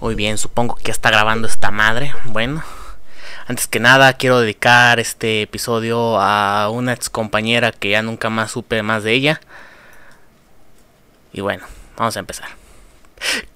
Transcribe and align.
Muy 0.00 0.14
bien, 0.14 0.38
supongo 0.38 0.76
que 0.76 0.84
ya 0.84 0.92
está 0.92 1.10
grabando 1.10 1.46
esta 1.46 1.70
madre. 1.70 2.14
Bueno, 2.24 2.64
antes 3.46 3.66
que 3.66 3.80
nada 3.80 4.14
quiero 4.14 4.40
dedicar 4.40 4.98
este 4.98 5.42
episodio 5.42 6.18
a 6.18 6.70
una 6.70 6.94
ex 6.94 7.10
compañera 7.10 7.70
que 7.70 7.90
ya 7.90 8.00
nunca 8.00 8.30
más 8.30 8.50
supe 8.50 8.82
más 8.82 9.04
de 9.04 9.12
ella. 9.12 9.40
Y 11.34 11.42
bueno, 11.42 11.66
vamos 11.98 12.16
a 12.16 12.20
empezar. 12.20 12.48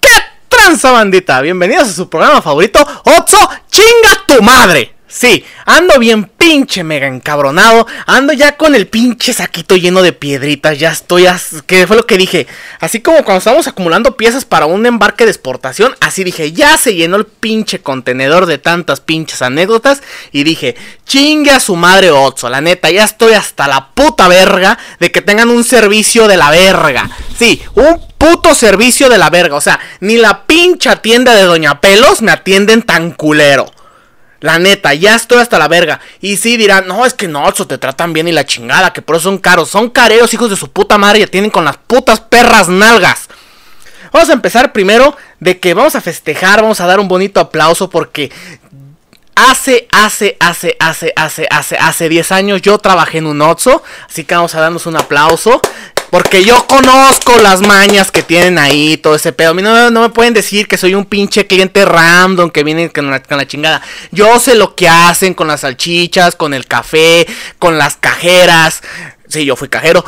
¿Qué 0.00 0.10
tranza 0.50 0.92
bandita? 0.92 1.40
Bienvenidos 1.40 1.88
a 1.88 1.92
su 1.92 2.10
programa 2.10 2.42
favorito, 2.42 2.86
Otso, 3.04 3.38
chinga 3.70 4.26
tu 4.26 4.42
madre. 4.42 4.93
Sí, 5.16 5.44
ando 5.64 6.00
bien 6.00 6.24
pinche 6.24 6.82
mega 6.82 7.06
encabronado. 7.06 7.86
Ando 8.04 8.32
ya 8.32 8.56
con 8.56 8.74
el 8.74 8.88
pinche 8.88 9.32
saquito 9.32 9.76
lleno 9.76 10.02
de 10.02 10.12
piedritas. 10.12 10.76
Ya 10.80 10.90
estoy. 10.90 11.26
¿Qué 11.66 11.86
fue 11.86 11.94
lo 11.94 12.04
que 12.04 12.18
dije? 12.18 12.48
Así 12.80 13.00
como 13.00 13.22
cuando 13.22 13.38
estábamos 13.38 13.68
acumulando 13.68 14.16
piezas 14.16 14.44
para 14.44 14.66
un 14.66 14.84
embarque 14.86 15.24
de 15.24 15.30
exportación. 15.30 15.94
Así 16.00 16.24
dije, 16.24 16.50
ya 16.50 16.76
se 16.76 16.96
llenó 16.96 17.14
el 17.14 17.26
pinche 17.26 17.80
contenedor 17.80 18.46
de 18.46 18.58
tantas 18.58 19.00
pinches 19.00 19.40
anécdotas. 19.40 20.02
Y 20.32 20.42
dije, 20.42 20.74
chingue 21.06 21.52
a 21.52 21.60
su 21.60 21.76
madre 21.76 22.10
Otso. 22.10 22.48
La 22.48 22.60
neta, 22.60 22.90
ya 22.90 23.04
estoy 23.04 23.34
hasta 23.34 23.68
la 23.68 23.90
puta 23.94 24.26
verga 24.26 24.76
de 24.98 25.12
que 25.12 25.22
tengan 25.22 25.48
un 25.48 25.62
servicio 25.62 26.26
de 26.26 26.36
la 26.36 26.50
verga. 26.50 27.08
Sí, 27.38 27.62
un 27.76 28.02
puto 28.18 28.52
servicio 28.52 29.08
de 29.08 29.18
la 29.18 29.30
verga. 29.30 29.54
O 29.54 29.60
sea, 29.60 29.78
ni 30.00 30.16
la 30.16 30.44
pincha 30.44 31.02
tienda 31.02 31.36
de 31.36 31.42
Doña 31.42 31.80
Pelos 31.80 32.20
me 32.20 32.32
atienden 32.32 32.82
tan 32.82 33.12
culero. 33.12 33.73
La 34.44 34.58
neta, 34.58 34.92
ya 34.92 35.14
estoy 35.14 35.38
hasta 35.38 35.58
la 35.58 35.68
verga. 35.68 36.00
Y 36.20 36.36
sí 36.36 36.58
dirán, 36.58 36.86
no, 36.86 37.06
es 37.06 37.14
que 37.14 37.26
no, 37.28 37.48
eso 37.48 37.66
te 37.66 37.78
tratan 37.78 38.12
bien 38.12 38.28
y 38.28 38.32
la 38.32 38.44
chingada, 38.44 38.92
que 38.92 39.00
por 39.00 39.16
eso 39.16 39.22
son 39.22 39.38
caros. 39.38 39.70
Son 39.70 39.88
careros, 39.88 40.34
hijos 40.34 40.50
de 40.50 40.56
su 40.56 40.70
puta 40.70 40.98
madre, 40.98 41.20
ya 41.20 41.26
tienen 41.28 41.50
con 41.50 41.64
las 41.64 41.78
putas 41.78 42.20
perras 42.20 42.68
nalgas. 42.68 43.28
Vamos 44.12 44.28
a 44.28 44.34
empezar 44.34 44.74
primero 44.74 45.16
de 45.40 45.58
que 45.58 45.72
vamos 45.72 45.94
a 45.94 46.02
festejar, 46.02 46.60
vamos 46.60 46.78
a 46.82 46.86
dar 46.86 47.00
un 47.00 47.08
bonito 47.08 47.40
aplauso 47.40 47.88
porque 47.88 48.30
hace, 49.34 49.88
hace, 49.90 50.36
hace, 50.38 50.76
hace, 50.78 51.14
hace, 51.16 51.46
hace, 51.50 51.76
hace 51.78 52.08
10 52.10 52.32
años 52.32 52.60
yo 52.60 52.76
trabajé 52.76 53.18
en 53.18 53.26
un 53.26 53.40
Otso. 53.40 53.82
Así 54.06 54.24
que 54.24 54.34
vamos 54.34 54.54
a 54.54 54.60
darnos 54.60 54.84
un 54.84 54.98
aplauso. 54.98 55.62
Porque 56.14 56.44
yo 56.44 56.64
conozco 56.68 57.38
las 57.42 57.60
mañas 57.60 58.12
que 58.12 58.22
tienen 58.22 58.56
ahí, 58.56 58.96
todo 58.98 59.16
ese 59.16 59.32
pedo. 59.32 59.50
A 59.50 59.54
mí 59.54 59.62
no, 59.62 59.90
me 59.90 60.10
pueden 60.10 60.32
decir 60.32 60.68
que 60.68 60.78
soy 60.78 60.94
un 60.94 61.06
pinche 61.06 61.48
cliente 61.48 61.84
random 61.84 62.50
que 62.50 62.62
viene 62.62 62.88
con 62.88 63.10
la, 63.10 63.20
con 63.20 63.36
la, 63.36 63.48
chingada. 63.48 63.82
Yo 64.12 64.38
sé 64.38 64.54
lo 64.54 64.76
que 64.76 64.88
hacen 64.88 65.34
con 65.34 65.48
las 65.48 65.62
salchichas, 65.62 66.36
con 66.36 66.54
el 66.54 66.66
café, 66.66 67.26
con 67.58 67.78
las 67.78 67.96
cajeras. 67.96 68.80
Sí, 69.26 69.44
yo 69.44 69.56
fui 69.56 69.68
cajero. 69.68 70.04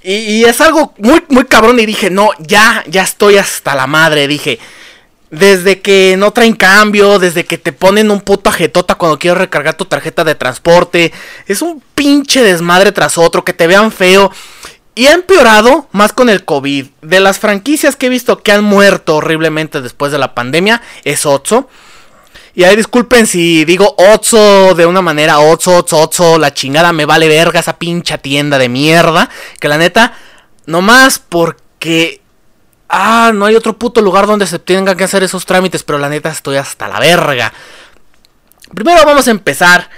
Y, 0.00 0.44
es 0.44 0.60
algo 0.60 0.94
muy, 0.98 1.24
muy 1.28 1.44
cabrón. 1.46 1.80
Y 1.80 1.86
dije, 1.86 2.08
no, 2.08 2.30
ya, 2.38 2.84
ya 2.86 3.02
estoy 3.02 3.36
hasta 3.36 3.74
la 3.74 3.88
madre. 3.88 4.28
Dije, 4.28 4.60
desde 5.32 5.80
que 5.80 6.14
no 6.16 6.30
traen 6.30 6.54
cambio, 6.54 7.18
desde 7.18 7.44
que 7.44 7.58
te 7.58 7.72
ponen 7.72 8.12
un 8.12 8.20
puto 8.20 8.48
ajetota 8.48 8.94
cuando 8.94 9.18
quieres 9.18 9.38
recargar 9.38 9.76
tu 9.76 9.86
tarjeta 9.86 10.22
de 10.22 10.36
transporte. 10.36 11.12
Es 11.48 11.62
un 11.62 11.82
pinche 11.96 12.44
desmadre 12.44 12.92
tras 12.92 13.18
otro, 13.18 13.44
que 13.44 13.52
te 13.52 13.66
vean 13.66 13.90
feo. 13.90 14.30
Y 14.98 15.06
ha 15.06 15.12
empeorado 15.12 15.86
más 15.92 16.12
con 16.12 16.28
el 16.28 16.44
COVID. 16.44 16.88
De 17.02 17.20
las 17.20 17.38
franquicias 17.38 17.94
que 17.94 18.06
he 18.06 18.08
visto 18.08 18.42
que 18.42 18.50
han 18.50 18.64
muerto 18.64 19.14
horriblemente 19.14 19.80
después 19.80 20.10
de 20.10 20.18
la 20.18 20.34
pandemia, 20.34 20.82
es 21.04 21.24
Otso. 21.24 21.68
Y 22.56 22.64
ahí 22.64 22.74
disculpen 22.74 23.28
si 23.28 23.64
digo 23.64 23.94
Otso 23.96 24.74
de 24.74 24.86
una 24.86 25.00
manera, 25.00 25.38
Otso, 25.38 25.76
Otso, 25.76 25.98
Otso, 25.98 26.36
la 26.36 26.52
chingada 26.52 26.92
me 26.92 27.04
vale 27.04 27.28
verga 27.28 27.60
esa 27.60 27.78
pincha 27.78 28.18
tienda 28.18 28.58
de 28.58 28.68
mierda. 28.68 29.30
Que 29.60 29.68
la 29.68 29.78
neta, 29.78 30.14
nomás 30.66 31.20
porque... 31.20 32.20
Ah, 32.88 33.30
no 33.32 33.46
hay 33.46 33.54
otro 33.54 33.78
puto 33.78 34.00
lugar 34.00 34.26
donde 34.26 34.48
se 34.48 34.58
tengan 34.58 34.96
que 34.96 35.04
hacer 35.04 35.22
esos 35.22 35.46
trámites, 35.46 35.84
pero 35.84 36.00
la 36.00 36.08
neta 36.08 36.30
estoy 36.30 36.56
hasta 36.56 36.88
la 36.88 36.98
verga. 36.98 37.52
Primero 38.74 39.04
vamos 39.06 39.28
a 39.28 39.30
empezar 39.30 39.90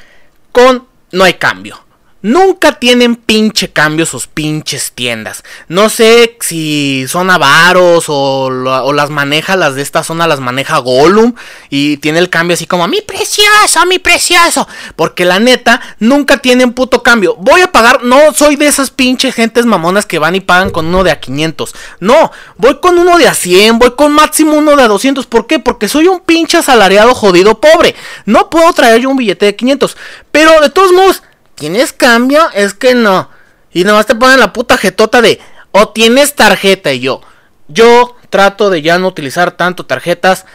con 0.53 0.87
no 1.13 1.25
hay 1.25 1.33
cambio. 1.35 1.90
Nunca 2.23 2.73
tienen 2.73 3.17
pinche 3.17 3.71
cambio 3.71 4.05
sus 4.05 4.27
pinches 4.27 4.93
tiendas. 4.93 5.43
No 5.69 5.89
sé 5.89 6.37
si 6.41 7.07
son 7.09 7.31
avaros 7.31 8.05
o, 8.09 8.93
las 8.93 9.09
maneja, 9.09 9.57
las 9.57 9.75
de 9.75 9.81
esta 9.81 10.05
zona 10.05 10.27
las 10.27 10.39
maneja 10.39 10.77
Gollum. 10.79 11.35
Y 11.71 11.97
tiene 11.97 12.19
el 12.19 12.29
cambio 12.29 12.55
así 12.55 12.67
como, 12.67 12.87
mi 12.89 13.01
precioso, 13.01 13.87
mi 13.87 13.99
precioso. 13.99 14.69
Porque 14.97 15.25
la 15.25 15.39
neta, 15.39 15.81
nunca 15.99 16.37
tienen 16.39 16.75
puto 16.75 17.03
cambio. 17.03 17.37
Voy 17.39 17.63
a 17.63 17.73
pagar, 17.73 18.03
no 18.03 18.35
soy 18.35 18.57
de 18.57 18.67
esas 18.67 18.91
pinches 18.91 19.35
gentes 19.35 19.65
mamonas 19.65 20.05
que 20.05 20.19
van 20.19 20.35
y 20.35 20.41
pagan 20.41 20.69
con 20.69 20.87
uno 20.87 21.03
de 21.05 21.13
a 21.13 21.21
500. 21.21 21.75
No, 22.01 22.33
voy 22.59 22.81
con 22.81 22.99
uno 22.99 23.17
de 23.17 23.29
a 23.29 23.35
100, 23.35 23.79
voy 23.79 23.95
con 23.97 24.13
máximo 24.13 24.59
uno 24.59 24.77
de 24.77 24.83
a 24.83 24.89
200. 24.89 25.25
¿Por 25.25 25.47
qué? 25.47 25.59
Porque 25.59 25.89
soy 25.89 26.07
un 26.07 26.21
pinche 26.21 26.59
asalariado 26.59 27.15
jodido 27.15 27.61
pobre. 27.61 27.95
No 28.27 28.51
puedo 28.51 28.71
traer 28.75 29.01
yo 29.01 29.09
un 29.09 29.17
billete 29.17 29.47
de 29.47 29.57
500. 29.57 29.97
Pero 30.31 30.61
de 30.61 30.69
todos 30.69 30.93
modos 30.93 31.23
¿Tienes 31.61 31.93
cambio? 31.93 32.49
Es 32.55 32.73
que 32.73 32.95
no. 32.95 33.29
Y 33.71 33.85
nomás 33.85 34.07
te 34.07 34.15
ponen 34.15 34.41
la 34.41 34.51
puta 34.51 34.79
jetota 34.79 35.21
de, 35.21 35.39
o 35.73 35.91
tienes 35.91 36.35
tarjeta. 36.35 36.91
Y 36.91 37.01
yo, 37.01 37.21
yo 37.69 38.17
trato 38.31 38.71
de 38.71 38.81
ya 38.81 38.99
no 38.99 39.09
utilizar 39.09 39.51
tanto 39.51 39.85
tarjetas. 39.85 40.47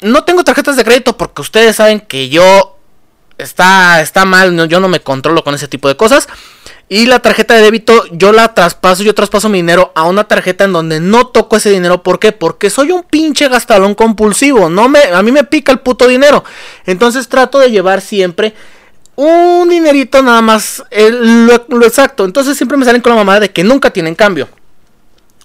No 0.00 0.24
tengo 0.24 0.42
tarjetas 0.42 0.74
de 0.74 0.82
crédito 0.82 1.16
porque 1.16 1.42
ustedes 1.42 1.76
saben 1.76 2.00
que 2.00 2.30
yo 2.30 2.78
está, 3.38 4.00
está 4.00 4.24
mal, 4.24 4.66
yo 4.66 4.80
no 4.80 4.88
me 4.88 4.98
controlo 4.98 5.44
con 5.44 5.54
ese 5.54 5.68
tipo 5.68 5.86
de 5.86 5.96
cosas. 5.96 6.26
Y 6.88 7.06
la 7.06 7.20
tarjeta 7.20 7.54
de 7.54 7.62
débito 7.62 8.02
yo 8.10 8.32
la 8.32 8.52
traspaso, 8.52 9.04
yo 9.04 9.14
traspaso 9.14 9.48
mi 9.48 9.58
dinero 9.58 9.92
a 9.94 10.02
una 10.02 10.24
tarjeta 10.24 10.64
en 10.64 10.72
donde 10.72 10.98
no 10.98 11.28
toco 11.28 11.58
ese 11.58 11.70
dinero. 11.70 12.02
¿Por 12.02 12.18
qué? 12.18 12.32
Porque 12.32 12.70
soy 12.70 12.90
un 12.90 13.04
pinche 13.04 13.48
gastalón 13.48 13.94
compulsivo. 13.94 14.68
No 14.68 14.88
me, 14.88 14.98
a 15.00 15.22
mí 15.22 15.30
me 15.30 15.44
pica 15.44 15.70
el 15.70 15.78
puto 15.78 16.08
dinero. 16.08 16.42
Entonces 16.86 17.28
trato 17.28 17.60
de 17.60 17.70
llevar 17.70 18.00
siempre 18.00 18.52
un 19.20 19.68
dinerito 19.68 20.22
nada 20.22 20.40
más, 20.40 20.82
lo, 20.90 21.86
exacto. 21.86 22.24
Entonces 22.24 22.56
siempre 22.56 22.78
me 22.78 22.86
salen 22.86 23.02
con 23.02 23.10
la 23.10 23.16
mamada 23.16 23.40
de 23.40 23.50
que 23.50 23.62
nunca 23.62 23.90
tienen 23.90 24.14
cambio. 24.14 24.48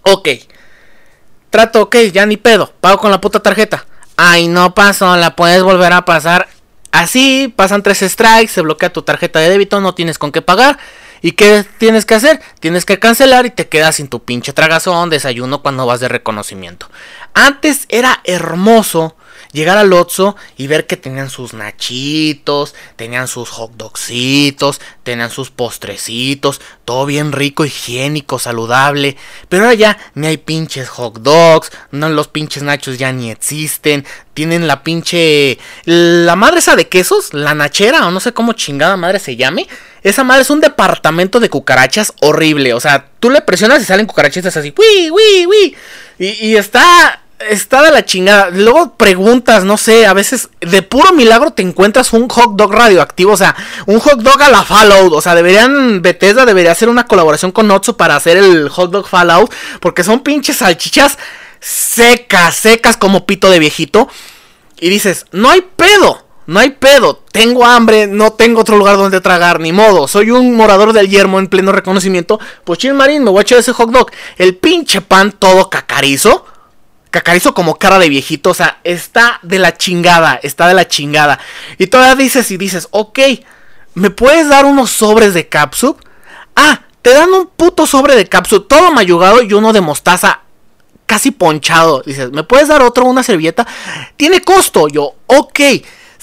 Ok. 0.04 0.30
Trato, 1.50 1.82
ok, 1.82 1.96
ya 2.14 2.26
ni 2.26 2.38
pedo. 2.38 2.72
Pago 2.80 3.00
con 3.00 3.12
la 3.12 3.20
puta 3.20 3.42
tarjeta. 3.42 3.86
Ay, 4.16 4.48
no 4.48 4.74
pasó, 4.74 5.18
la 5.18 5.36
puedes 5.36 5.62
volver 5.62 5.92
a 5.92 6.06
pasar. 6.06 6.48
Así, 6.92 7.54
pasan 7.54 7.84
tres 7.84 8.00
strikes, 8.00 8.54
se 8.54 8.62
bloquea 8.62 8.94
tu 8.94 9.02
tarjeta 9.02 9.40
de 9.40 9.50
débito, 9.50 9.82
no 9.82 9.94
tienes 9.94 10.18
con 10.18 10.32
qué 10.32 10.42
pagar. 10.42 10.78
¿Y 11.22 11.34
qué 11.34 11.66
tienes 11.78 12.06
que 12.06 12.16
hacer? 12.16 12.40
Tienes 12.62 12.86
que 12.86 13.00
cancelar 13.00 13.46
y 13.46 13.50
te 13.50 13.68
quedas 13.68 13.98
sin 13.98 14.08
tu 14.08 14.24
pinche 14.24 14.54
tragazón, 14.54 15.10
desayuno 15.10 15.62
cuando 15.62 15.86
vas 15.86 16.00
de 16.00 16.08
reconocimiento. 16.08 16.88
Antes 17.34 17.88
era 17.90 18.22
hermoso 18.24 19.18
llegar 19.56 19.78
al 19.78 19.94
Otso 19.94 20.36
y 20.58 20.68
ver 20.68 20.86
que 20.86 20.98
tenían 20.98 21.30
sus 21.30 21.54
nachitos, 21.54 22.76
tenían 22.96 23.28
sus 23.28 23.50
hot 23.50 23.72
dogsitos, 23.76 24.82
tenían 25.04 25.32
sus 25.32 25.50
postrecitos, 25.50 26.62
todo 26.84 27.06
bien 27.06 27.32
rico, 27.32 27.66
higiénico, 27.66 28.38
saludable. 28.38 29.18
Pero 29.50 29.64
ahora 29.64 29.74
ya 29.74 29.98
ni 30.14 30.28
hay 30.28 30.38
pinches 30.38 30.90
hot 30.90 31.20
dogs, 31.20 31.72
no, 31.92 32.10
los 32.10 32.28
pinches 32.28 32.62
nachos 32.62 32.98
ya 32.98 33.12
ni 33.12 33.32
existen. 33.32 34.06
Tienen 34.34 34.68
la 34.68 34.84
pinche. 34.84 35.58
La 35.86 36.36
madre 36.36 36.60
esa 36.60 36.76
de 36.76 36.90
quesos, 36.90 37.34
la 37.34 37.56
nachera, 37.56 38.06
o 38.06 38.12
no 38.12 38.20
sé 38.20 38.34
cómo 38.34 38.52
chingada 38.52 38.98
madre 38.98 39.20
se 39.20 39.38
llame. 39.38 39.68
Esa 40.04 40.26
madre 40.26 40.42
es 40.42 40.50
un 40.50 40.60
departamento 40.60 41.40
de 41.40 41.50
cucarachas 41.50 42.14
horrible. 42.22 42.74
O 42.74 42.80
sea, 42.82 43.08
tú 43.22 43.30
le 43.30 43.42
presionas 43.42 43.82
y 43.82 43.86
salen 43.86 44.06
cucarachitas 44.06 44.58
así. 44.58 44.74
¡Wii, 44.78 45.10
wii, 45.10 45.46
wii! 45.48 45.76
Y, 46.20 46.48
y 46.48 46.58
está 46.58 47.22
está 47.40 47.82
de 47.82 47.92
la 47.92 48.06
chingada. 48.06 48.50
Luego 48.50 48.94
preguntas, 48.96 49.64
no 49.64 49.78
sé, 49.78 50.06
a 50.06 50.14
veces 50.14 50.50
de 50.62 50.82
puro 50.82 51.14
milagro 51.14 51.52
te 51.52 51.62
encuentras 51.62 52.14
un 52.14 52.30
hot 52.30 52.56
dog 52.56 52.72
radioactivo, 52.74 53.34
o 53.34 53.38
sea, 53.38 53.56
un 53.86 54.00
hot 54.00 54.20
dog 54.22 54.42
a 54.42 54.50
la 54.50 54.64
Fallout. 54.64 55.14
O 55.14 55.22
sea, 55.22 55.36
deberían, 55.36 56.02
Bethesda 56.02 56.46
debería 56.46 56.72
hacer 56.72 56.90
una 56.90 57.06
colaboración 57.06 57.52
con 57.52 57.70
Otso 57.72 57.98
para 57.98 58.16
hacer 58.16 58.38
el 58.38 58.70
hot 58.70 58.92
dog 58.92 59.08
Fallout, 59.08 59.52
porque 59.80 60.04
son 60.04 60.22
pinches 60.22 60.58
salchichas 60.58 61.18
secas, 61.60 62.56
secas 62.56 62.98
como 62.98 63.26
pito 63.26 63.50
de 63.50 63.60
viejito. 63.60 64.08
Y 64.80 64.90
dices, 64.90 65.26
no 65.32 65.50
hay 65.50 65.62
pedo. 65.62 66.24
No 66.48 66.60
hay 66.60 66.70
pedo, 66.70 67.24
tengo 67.32 67.66
hambre, 67.66 68.06
no 68.06 68.34
tengo 68.34 68.62
otro 68.62 68.78
lugar 68.78 68.98
donde 68.98 69.20
tragar, 69.20 69.60
ni 69.60 69.72
modo. 69.72 70.08
Soy 70.08 70.30
un 70.30 70.56
morador 70.56 70.94
del 70.94 71.10
yermo 71.10 71.40
en 71.40 71.48
pleno 71.48 71.72
reconocimiento. 71.72 72.40
Pues 72.64 72.78
chill 72.78 72.94
marín, 72.94 73.24
me 73.24 73.32
voy 73.32 73.40
a 73.40 73.42
echar 73.42 73.58
ese 73.58 73.74
hot 73.74 73.90
dog. 73.90 74.12
El 74.38 74.56
pinche 74.56 75.02
pan 75.02 75.32
todo 75.32 75.72
cacarizo 75.72 76.46
Cacarizo 77.16 77.54
como 77.54 77.80
cara 77.80 77.98
de 77.98 78.10
viejito, 78.10 78.50
o 78.50 78.54
sea, 78.54 78.80
está 78.84 79.40
de 79.42 79.58
la 79.58 79.78
chingada, 79.78 80.38
está 80.44 80.68
de 80.68 80.74
la 80.74 80.86
chingada. 80.86 81.40
Y 81.78 81.88
todavía 81.88 82.16
dices 82.16 82.52
y 82.52 82.58
dices, 82.58 82.90
ok, 82.92 83.20
¿me 83.94 84.10
puedes 84.10 84.50
dar 84.50 84.66
unos 84.66 84.92
sobres 84.92 85.34
de 85.34 85.48
capsup? 85.48 85.98
Ah, 86.58 86.82
te 87.02 87.12
dan 87.12 87.30
un 87.32 87.48
puto 87.48 87.88
sobre 87.88 88.18
de 88.18 88.28
capsup, 88.28 88.68
todo 88.68 88.92
mayugado 88.92 89.42
y 89.42 89.54
uno 89.54 89.72
de 89.72 89.80
mostaza 89.80 90.42
casi 91.06 91.32
ponchado. 91.32 92.04
Dices, 92.06 92.34
¿me 92.34 92.44
puedes 92.44 92.68
dar 92.68 92.82
otro, 92.82 93.06
una 93.06 93.24
servilleta? 93.24 93.66
Tiene 94.18 94.42
costo. 94.42 94.90
Yo, 94.90 95.14
ok. 95.28 95.60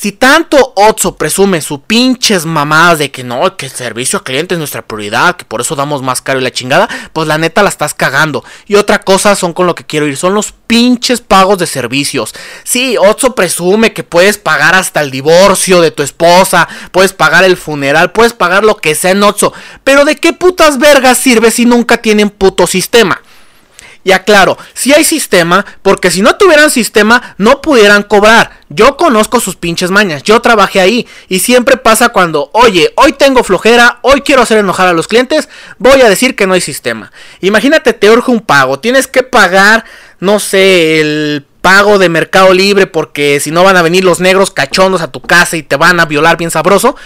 Si 0.02 0.10
tanto 0.10 0.72
Otso 0.74 1.14
presume 1.14 1.60
su 1.60 1.82
pinches 1.82 2.44
mamadas 2.44 2.98
de 2.98 3.12
que 3.12 3.22
no, 3.22 3.56
que 3.56 3.66
el 3.66 3.72
servicio 3.72 4.18
al 4.18 4.24
cliente 4.24 4.56
es 4.56 4.58
nuestra 4.58 4.82
prioridad, 4.82 5.36
que 5.36 5.44
por 5.44 5.60
eso 5.60 5.76
damos 5.76 6.02
más 6.02 6.20
caro 6.20 6.40
y 6.40 6.42
la 6.42 6.50
chingada, 6.50 6.88
pues 7.12 7.28
la 7.28 7.38
neta 7.38 7.62
la 7.62 7.68
estás 7.68 7.94
cagando. 7.94 8.44
Y 8.66 8.74
otra 8.74 9.02
cosa 9.02 9.36
son 9.36 9.52
con 9.52 9.68
lo 9.68 9.76
que 9.76 9.86
quiero 9.86 10.08
ir, 10.08 10.16
son 10.16 10.34
los 10.34 10.54
pinches 10.66 11.20
pagos 11.20 11.58
de 11.58 11.68
servicios. 11.68 12.34
Sí, 12.64 12.96
Otso 12.98 13.36
presume 13.36 13.92
que 13.92 14.02
puedes 14.02 14.38
pagar 14.38 14.74
hasta 14.74 15.02
el 15.02 15.12
divorcio 15.12 15.80
de 15.80 15.92
tu 15.92 16.02
esposa, 16.02 16.66
puedes 16.90 17.12
pagar 17.12 17.44
el 17.44 17.56
funeral, 17.56 18.10
puedes 18.10 18.32
pagar 18.32 18.64
lo 18.64 18.78
que 18.78 18.96
sea 18.96 19.12
en 19.12 19.22
Otso. 19.22 19.52
Pero 19.84 20.04
¿de 20.04 20.16
qué 20.16 20.32
putas 20.32 20.80
vergas 20.80 21.18
sirve 21.18 21.52
si 21.52 21.64
nunca 21.64 21.98
tienen 21.98 22.28
puto 22.28 22.66
sistema? 22.66 23.22
Y 24.04 24.12
aclaro, 24.12 24.58
si 24.74 24.92
hay 24.92 25.04
sistema, 25.04 25.64
porque 25.82 26.10
si 26.10 26.22
no 26.22 26.36
tuvieran 26.36 26.70
sistema, 26.70 27.34
no 27.38 27.60
pudieran 27.60 28.02
cobrar. 28.02 28.60
Yo 28.68 28.96
conozco 28.96 29.38
sus 29.38 29.54
pinches 29.54 29.90
mañas, 29.90 30.22
yo 30.24 30.40
trabajé 30.40 30.80
ahí. 30.80 31.06
Y 31.28 31.38
siempre 31.38 31.76
pasa 31.76 32.08
cuando, 32.08 32.50
oye, 32.52 32.92
hoy 32.96 33.12
tengo 33.12 33.44
flojera, 33.44 34.00
hoy 34.02 34.22
quiero 34.22 34.42
hacer 34.42 34.58
enojar 34.58 34.88
a 34.88 34.92
los 34.92 35.06
clientes, 35.06 35.48
voy 35.78 36.00
a 36.00 36.08
decir 36.08 36.34
que 36.34 36.46
no 36.46 36.54
hay 36.54 36.60
sistema. 36.60 37.12
Imagínate, 37.40 37.92
te 37.92 38.10
urge 38.10 38.30
un 38.30 38.40
pago, 38.40 38.80
tienes 38.80 39.06
que 39.06 39.22
pagar, 39.22 39.84
no 40.18 40.40
sé, 40.40 41.00
el 41.00 41.46
pago 41.62 41.98
de 41.98 42.08
Mercado 42.08 42.52
Libre 42.52 42.88
porque 42.88 43.38
si 43.38 43.52
no 43.52 43.62
van 43.62 43.76
a 43.76 43.82
venir 43.82 44.04
los 44.04 44.20
negros 44.20 44.50
cachondos 44.50 45.00
a 45.00 45.12
tu 45.12 45.22
casa 45.22 45.56
y 45.56 45.62
te 45.62 45.76
van 45.76 46.00
a 46.00 46.06
violar 46.06 46.36
bien 46.36 46.50
sabroso. 46.50 46.96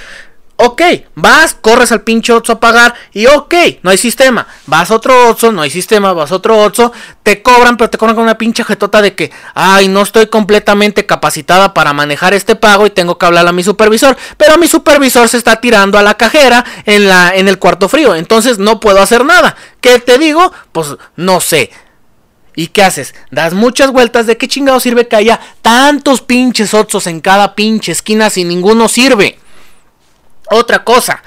Ok, 0.59 0.81
vas, 1.15 1.55
corres 1.55 1.93
al 1.93 2.01
pinche 2.01 2.33
Otso 2.33 2.55
a 2.55 2.61
pagar 2.61 2.95
y 3.13 3.27
ok, 3.27 3.55
no 3.83 3.91
hay 3.91 3.99
sistema. 3.99 4.47
Vas 4.67 4.91
a 4.91 4.95
otro 4.95 5.29
Otso, 5.29 5.53
no 5.53 5.61
hay 5.61 5.69
sistema, 5.69 6.15
vas 6.15 6.33
a 6.33 6.37
otro 6.37 6.57
Otso, 6.59 6.93
te 7.23 7.43
cobran, 7.43 7.77
pero 7.77 7.91
te 7.91 7.99
cobran 7.99 8.17
con 8.17 8.25
una 8.25 8.39
pinche 8.39 8.65
jetota 8.65 9.03
de 9.03 9.15
que, 9.15 9.31
ay, 9.55 9.89
no 9.89 10.01
estoy 10.01 10.29
completamente 10.29 11.05
capacitada 11.05 11.75
para 11.75 11.93
manejar 11.93 12.33
este 12.33 12.57
pago 12.57 12.87
y 12.87 12.91
tengo 12.91 13.19
que 13.19 13.27
hablar 13.27 13.47
a 13.47 13.53
mi 13.53 13.63
supervisor. 13.63 14.17
Pero 14.39 14.57
mi 14.57 14.67
supervisor 14.67 15.29
se 15.29 15.37
está 15.37 15.61
tirando 15.61 15.99
a 15.99 16.03
la 16.03 16.15
cajera 16.15 16.65
en, 16.87 17.07
la, 17.07 17.35
en 17.35 17.49
el 17.49 17.59
cuarto 17.59 17.91
frío, 17.91 18.15
entonces 18.15 18.59
no 18.59 18.81
puedo 18.81 19.03
hacer 19.03 19.27
nada. 19.27 19.57
¿Qué 19.83 19.99
te 19.99 20.17
digo? 20.17 20.53
Pues 20.73 20.97
no 21.17 21.43
sé. 21.43 21.71
¿Y 22.55 22.69
qué 22.69 22.83
haces? 22.83 23.15
Das 23.31 23.53
muchas 23.53 23.93
vueltas 23.93 24.27
de 24.27 24.39
qué 24.39 24.49
chingado 24.49 24.81
sirve 24.81 25.07
que 25.07 25.17
haya 25.17 25.39
tantos 25.61 26.23
pinches 26.23 26.73
Otsos 26.73 27.07
en 27.07 27.21
cada 27.21 27.55
pinche 27.55 27.93
esquina 27.93 28.31
si 28.31 28.45
ninguno 28.45 28.89
sirve. 28.89 29.39
Otra 30.51 30.85
cosa, 30.85 31.23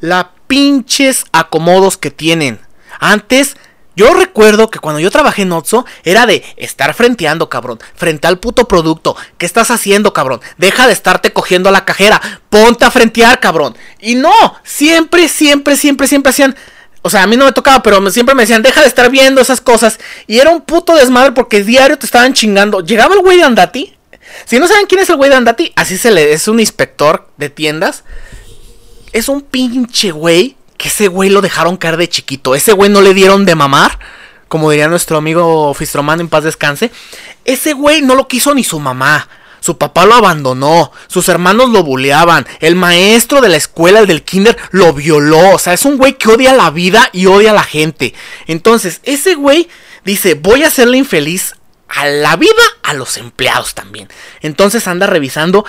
la 0.00 0.32
pinches 0.46 1.24
acomodos 1.32 1.96
que 1.96 2.10
tienen. 2.10 2.60
Antes, 3.00 3.56
yo 3.96 4.12
recuerdo 4.12 4.70
que 4.70 4.78
cuando 4.78 5.00
yo 5.00 5.10
trabajé 5.10 5.42
en 5.42 5.52
Otso, 5.52 5.86
era 6.04 6.26
de 6.26 6.44
estar 6.58 6.92
frenteando, 6.92 7.48
cabrón. 7.48 7.78
Frente 7.94 8.26
al 8.26 8.38
puto 8.38 8.68
producto. 8.68 9.16
¿Qué 9.38 9.46
estás 9.46 9.70
haciendo, 9.70 10.12
cabrón? 10.12 10.40
Deja 10.58 10.86
de 10.86 10.92
estarte 10.92 11.32
cogiendo 11.32 11.70
a 11.70 11.72
la 11.72 11.86
cajera. 11.86 12.20
Ponte 12.50 12.84
a 12.84 12.90
frentear, 12.90 13.40
cabrón. 13.40 13.74
Y 13.98 14.14
no, 14.14 14.32
siempre, 14.64 15.28
siempre, 15.28 15.76
siempre, 15.76 16.06
siempre 16.06 16.30
hacían. 16.30 16.54
O 17.00 17.08
sea, 17.08 17.22
a 17.22 17.26
mí 17.26 17.36
no 17.36 17.46
me 17.46 17.52
tocaba, 17.52 17.82
pero 17.82 18.10
siempre 18.10 18.34
me 18.34 18.42
decían, 18.42 18.62
deja 18.62 18.82
de 18.82 18.88
estar 18.88 19.10
viendo 19.10 19.40
esas 19.40 19.62
cosas. 19.62 19.98
Y 20.26 20.40
era 20.40 20.50
un 20.50 20.60
puto 20.60 20.94
desmadre 20.94 21.32
porque 21.32 21.64
diario 21.64 21.98
te 21.98 22.04
estaban 22.04 22.34
chingando. 22.34 22.80
Llegaba 22.80 23.14
el 23.14 23.20
güey 23.20 23.38
de 23.38 23.44
Andati. 23.44 23.95
Si 24.44 24.58
no 24.58 24.68
saben 24.68 24.86
quién 24.86 25.00
es 25.00 25.10
el 25.10 25.16
güey 25.16 25.30
de 25.30 25.36
Andati, 25.36 25.72
así 25.76 25.96
se 25.96 26.10
le 26.10 26.32
es 26.32 26.48
un 26.48 26.60
inspector 26.60 27.28
de 27.36 27.50
tiendas 27.50 28.04
es 29.16 29.30
un 29.30 29.40
pinche 29.40 30.10
güey 30.10 30.56
que 30.76 30.88
ese 30.88 31.08
güey 31.08 31.30
lo 31.30 31.40
dejaron 31.40 31.78
caer 31.78 31.96
de 31.96 32.06
chiquito. 32.06 32.54
Ese 32.54 32.72
güey 32.72 32.90
no 32.90 33.00
le 33.00 33.14
dieron 33.14 33.46
de 33.46 33.54
mamar, 33.54 33.98
como 34.46 34.70
diría 34.70 34.88
nuestro 34.88 35.16
amigo 35.16 35.72
Fistromano 35.72 36.20
en 36.20 36.28
paz 36.28 36.44
descanse. 36.44 36.90
Ese 37.46 37.72
güey 37.72 38.02
no 38.02 38.14
lo 38.14 38.28
quiso 38.28 38.54
ni 38.54 38.62
su 38.62 38.78
mamá. 38.78 39.26
Su 39.60 39.78
papá 39.78 40.04
lo 40.04 40.14
abandonó, 40.14 40.92
sus 41.08 41.30
hermanos 41.30 41.70
lo 41.70 41.82
buleaban, 41.82 42.46
el 42.60 42.76
maestro 42.76 43.40
de 43.40 43.48
la 43.48 43.56
escuela, 43.56 44.00
el 44.00 44.06
del 44.06 44.22
kinder, 44.22 44.56
lo 44.70 44.92
violó. 44.92 45.54
O 45.54 45.58
sea, 45.58 45.72
es 45.72 45.86
un 45.86 45.96
güey 45.96 46.18
que 46.18 46.28
odia 46.28 46.52
la 46.52 46.70
vida 46.70 47.08
y 47.12 47.24
odia 47.24 47.52
a 47.52 47.54
la 47.54 47.64
gente. 47.64 48.12
Entonces, 48.46 49.00
ese 49.02 49.34
güey 49.34 49.68
dice, 50.04 50.34
voy 50.34 50.62
a 50.62 50.68
hacerle 50.68 50.98
infeliz 50.98 51.54
a 51.88 52.06
la 52.06 52.36
vida, 52.36 52.52
a 52.82 52.94
los 52.94 53.16
empleados 53.16 53.74
también. 53.74 54.08
Entonces 54.40 54.86
anda 54.88 55.06
revisando 55.06 55.64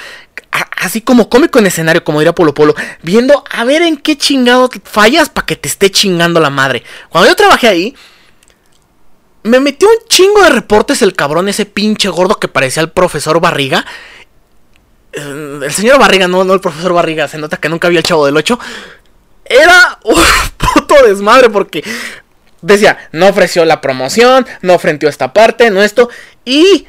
así 0.78 1.02
como 1.02 1.30
cómico 1.30 1.60
en 1.60 1.68
escenario, 1.68 2.04
como 2.04 2.20
diría 2.20 2.34
Polo 2.34 2.54
Polo, 2.54 2.76
viendo 3.04 3.44
a 3.50 3.64
ver 3.64 3.82
en 3.82 3.98
qué 3.98 4.18
chingado 4.18 4.70
fallas 4.84 5.30
para 5.30 5.46
que 5.46 5.56
te 5.56 5.68
esté 5.68 5.92
chingando 5.92 6.40
la 6.40 6.50
madre. 6.50 6.84
Cuando 7.10 7.30
yo 7.30 7.36
trabajé 7.36 7.68
ahí, 7.68 7.96
me 9.44 9.60
metió 9.60 9.88
un 9.88 10.08
chingo 10.08 10.42
de 10.42 10.50
reportes 10.50 11.02
el 11.02 11.14
cabrón, 11.14 11.50
ese 11.50 11.66
pinche 11.66 12.10
gordo 12.10 12.40
que 12.40 12.48
parecía 12.48 12.82
el 12.82 12.92
profesor 12.92 13.40
Barriga. 13.40 13.86
Eh, 15.14 15.60
el 15.64 15.72
señor 15.72 16.00
Barriga, 16.00 16.28
no, 16.28 16.44
no 16.44 16.54
el 16.54 16.60
profesor 16.60 16.94
Barriga, 16.94 17.28
se 17.28 17.38
nota 17.38 17.58
que 17.58 17.70
nunca 17.70 17.88
había 17.88 18.00
el 18.00 18.06
chavo 18.06 18.26
del 18.26 18.38
8. 18.38 18.60
Era 19.46 20.00
un 20.04 20.22
puto 20.58 20.96
desmadre 21.06 21.50
porque 21.50 21.84
decía, 22.62 22.98
no 23.12 23.28
ofreció 23.28 23.66
la 23.66 23.82
promoción, 23.82 24.46
no 24.62 24.76
ofreció 24.76 25.10
esta 25.10 25.34
parte, 25.34 25.70
no 25.70 25.84
esto. 25.84 26.10
Y 26.46 26.88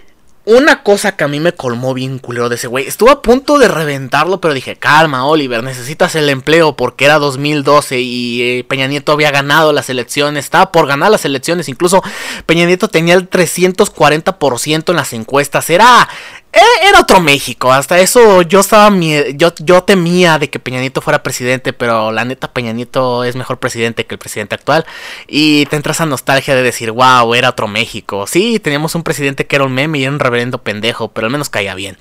una 0.49 0.82
cosa 0.82 1.15
que 1.15 1.25
a 1.25 1.29
mí 1.29 1.41
me 1.41 1.53
colmó 1.53 1.93
bien 1.93 2.19
culero 2.19 2.49
de 2.49 2.55
ese 2.55 2.69
güey. 2.69 2.87
Estuve 2.87 3.11
a 3.11 3.20
punto 3.20 3.59
de 3.59 3.69
reventarlo, 3.69 4.41
pero 4.41 4.55
dije, 4.55 4.76
calma, 4.76 5.26
Oliver, 5.26 5.62
necesitas 5.62 6.15
el 6.15 6.31
empleo 6.31 6.75
porque 6.75 7.05
era 7.05 7.19
2012 7.19 8.00
y 8.00 8.43
eh, 8.43 8.65
Peña 8.65 8.87
Nieto 8.87 9.12
había 9.12 9.31
ganado 9.31 9.75
las 9.75 9.91
elecciones. 9.91 10.47
Estaba 10.47 10.73
por 10.73 10.87
ganar 10.87 11.11
las 11.11 11.26
elecciones. 11.26 11.69
Incluso 11.69 12.03
Peña 12.47 12.64
Nieto 12.64 12.88
tenía 12.88 13.12
el 13.12 13.29
340% 13.29 14.88
en 14.88 14.97
las 14.97 15.12
encuestas. 15.12 15.69
Era 15.69 16.09
era 16.53 17.00
otro 17.00 17.21
México, 17.21 17.73
hasta 17.73 17.99
eso 17.99 18.43
yo 18.43 18.61
estaba 18.61 18.91
yo, 19.35 19.53
yo 19.59 19.83
temía 19.85 20.39
de 20.39 20.49
que 20.49 20.59
Peña 20.59 20.81
Nieto 20.81 21.00
fuera 21.00 21.23
presidente, 21.23 21.73
pero 21.73 22.11
la 22.11 22.25
neta 22.25 22.53
Peña 22.53 22.73
Nieto 22.73 23.25
es 23.25 23.37
mejor 23.37 23.59
presidente 23.59 24.06
que 24.06 24.15
el 24.15 24.19
presidente 24.19 24.55
actual 24.55 24.87
y 25.27 25.67
te 25.67 25.77
entra 25.77 25.93
esa 25.93 26.06
nostalgia 26.06 26.55
de 26.55 26.62
decir, 26.62 26.91
wow, 26.91 27.35
era 27.35 27.50
otro 27.50 27.69
México. 27.69 28.27
Sí, 28.27 28.61
teníamos 28.61 28.95
un 28.95 29.03
presidente 29.03 29.47
que 29.47 29.56
era 29.56 29.65
un 29.65 29.75
meme 29.75 29.99
y 29.99 30.05
era 30.05 30.12
un 30.12 30.21
reverendo 30.21 30.62
pendejo, 30.62 31.09
pero 31.09 31.27
al 31.27 31.33
menos 31.33 31.50
caía 31.50 31.75
bien. 31.75 31.99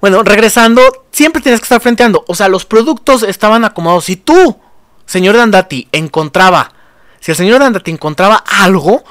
Bueno, 0.00 0.22
regresando, 0.22 1.06
siempre 1.12 1.40
tienes 1.40 1.60
que 1.60 1.64
estar 1.64 1.80
frenteando, 1.80 2.24
o 2.26 2.34
sea, 2.34 2.48
los 2.48 2.66
productos 2.66 3.22
estaban 3.22 3.64
acomodados. 3.64 4.06
Si 4.06 4.16
tú, 4.16 4.58
señor 5.06 5.36
Dandati, 5.36 5.88
encontraba, 5.92 6.72
si 7.20 7.30
el 7.30 7.36
señor 7.36 7.60
Dandati 7.60 7.90
encontraba 7.92 8.36
algo, 8.36 9.04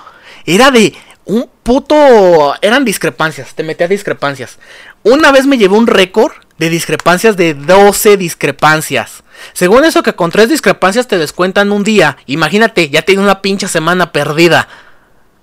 era 0.45 0.71
de 0.71 0.93
un 1.25 1.49
puto... 1.65 2.53
Eran 2.61 2.85
discrepancias, 2.85 3.55
te 3.55 3.63
metía 3.63 3.89
discrepancias. 3.89 4.59
Una 5.03 5.31
vez 5.31 5.47
me 5.47 5.57
llevé 5.57 5.75
un 5.75 5.87
récord 5.87 6.31
de 6.57 6.69
discrepancias 6.69 7.35
de 7.35 7.55
12 7.55 8.15
discrepancias. 8.15 9.23
Según 9.51 9.83
eso 9.83 10.03
que 10.03 10.13
con 10.13 10.31
3 10.31 10.47
discrepancias 10.47 11.07
te 11.07 11.17
descuentan 11.17 11.71
un 11.71 11.83
día. 11.83 12.17
Imagínate, 12.27 12.89
ya 12.89 13.01
tiene 13.01 13.23
una 13.23 13.41
pinche 13.41 13.67
semana 13.67 14.13
perdida. 14.13 14.69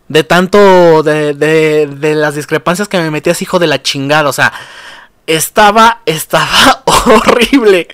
De 0.09 0.25
tanto 0.25 1.03
de, 1.03 1.35
de, 1.35 1.87
de 1.87 2.15
las 2.15 2.35
discrepancias 2.35 2.89
que 2.89 2.99
me 2.99 3.11
metías, 3.11 3.43
hijo 3.43 3.59
de 3.59 3.67
la 3.67 3.83
chingada. 3.83 4.29
O 4.29 4.33
sea, 4.33 4.53
estaba, 5.27 6.03
estaba 6.07 6.82
horrible. 7.07 7.89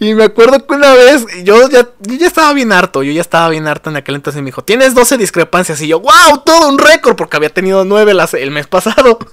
Y 0.00 0.14
me 0.14 0.24
acuerdo 0.24 0.66
que 0.66 0.74
una 0.74 0.92
vez, 0.94 1.24
yo 1.44 1.68
ya, 1.68 1.88
ya 2.00 2.26
estaba 2.26 2.52
bien 2.52 2.72
harto, 2.72 3.02
yo 3.02 3.12
ya 3.12 3.20
estaba 3.20 3.48
bien 3.48 3.66
harto 3.66 3.90
en 3.90 3.96
aquel 3.96 4.16
entonces. 4.16 4.38
Y 4.38 4.42
me 4.42 4.48
dijo, 4.48 4.62
tienes 4.62 4.94
12 4.94 5.16
discrepancias. 5.18 5.80
Y 5.82 5.88
yo, 5.88 6.00
wow, 6.00 6.42
todo 6.44 6.68
un 6.68 6.78
récord, 6.78 7.16
porque 7.16 7.36
había 7.36 7.50
tenido 7.50 7.84
9 7.84 8.12
el 8.34 8.50
mes 8.50 8.66
pasado. 8.66 9.18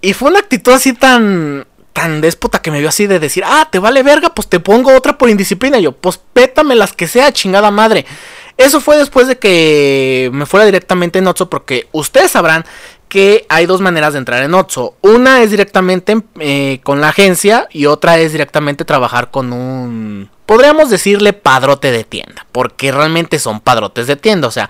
Y 0.00 0.12
fue 0.12 0.28
una 0.28 0.40
actitud 0.40 0.70
así 0.70 0.92
tan, 0.92 1.66
tan 1.94 2.20
déspota 2.20 2.60
que 2.60 2.70
me 2.70 2.78
vio 2.78 2.90
así 2.90 3.06
de 3.06 3.18
decir, 3.18 3.42
ah, 3.46 3.68
te 3.72 3.78
vale 3.78 4.02
verga, 4.02 4.34
pues 4.34 4.48
te 4.48 4.60
pongo 4.60 4.94
otra 4.94 5.16
por 5.16 5.30
indisciplina. 5.30 5.78
Y 5.78 5.84
yo, 5.84 5.92
pues 5.92 6.20
pétame 6.34 6.74
las 6.74 6.92
que 6.92 7.08
sea, 7.08 7.32
chingada 7.32 7.70
madre. 7.70 8.04
Eso 8.56 8.80
fue 8.80 8.98
después 8.98 9.26
de 9.26 9.38
que 9.38 10.30
me 10.32 10.44
fuera 10.44 10.66
directamente 10.66 11.18
en 11.18 11.26
Otso, 11.26 11.48
porque 11.48 11.88
ustedes 11.92 12.32
sabrán 12.32 12.66
que 13.14 13.46
hay 13.48 13.66
dos 13.66 13.80
maneras 13.80 14.14
de 14.14 14.18
entrar 14.18 14.42
en 14.42 14.54
Otso. 14.54 14.96
Una 15.00 15.40
es 15.40 15.52
directamente 15.52 16.20
eh, 16.40 16.80
con 16.82 17.00
la 17.00 17.10
agencia 17.10 17.68
y 17.70 17.86
otra 17.86 18.18
es 18.18 18.32
directamente 18.32 18.84
trabajar 18.84 19.30
con 19.30 19.52
un, 19.52 20.30
podríamos 20.46 20.90
decirle 20.90 21.32
padrote 21.32 21.92
de 21.92 22.02
tienda, 22.02 22.44
porque 22.50 22.90
realmente 22.90 23.38
son 23.38 23.60
padrotes 23.60 24.08
de 24.08 24.16
tienda. 24.16 24.48
O 24.48 24.50
sea, 24.50 24.68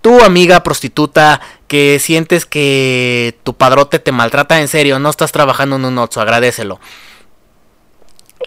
tu 0.00 0.24
amiga 0.24 0.64
prostituta 0.64 1.40
que 1.68 2.00
sientes 2.00 2.46
que 2.46 3.38
tu 3.44 3.54
padrote 3.54 4.00
te 4.00 4.10
maltrata 4.10 4.60
en 4.60 4.66
serio, 4.66 4.98
no 4.98 5.08
estás 5.08 5.30
trabajando 5.30 5.76
en 5.76 5.84
un 5.84 5.96
Otso, 5.98 6.20
agradecelo. 6.20 6.80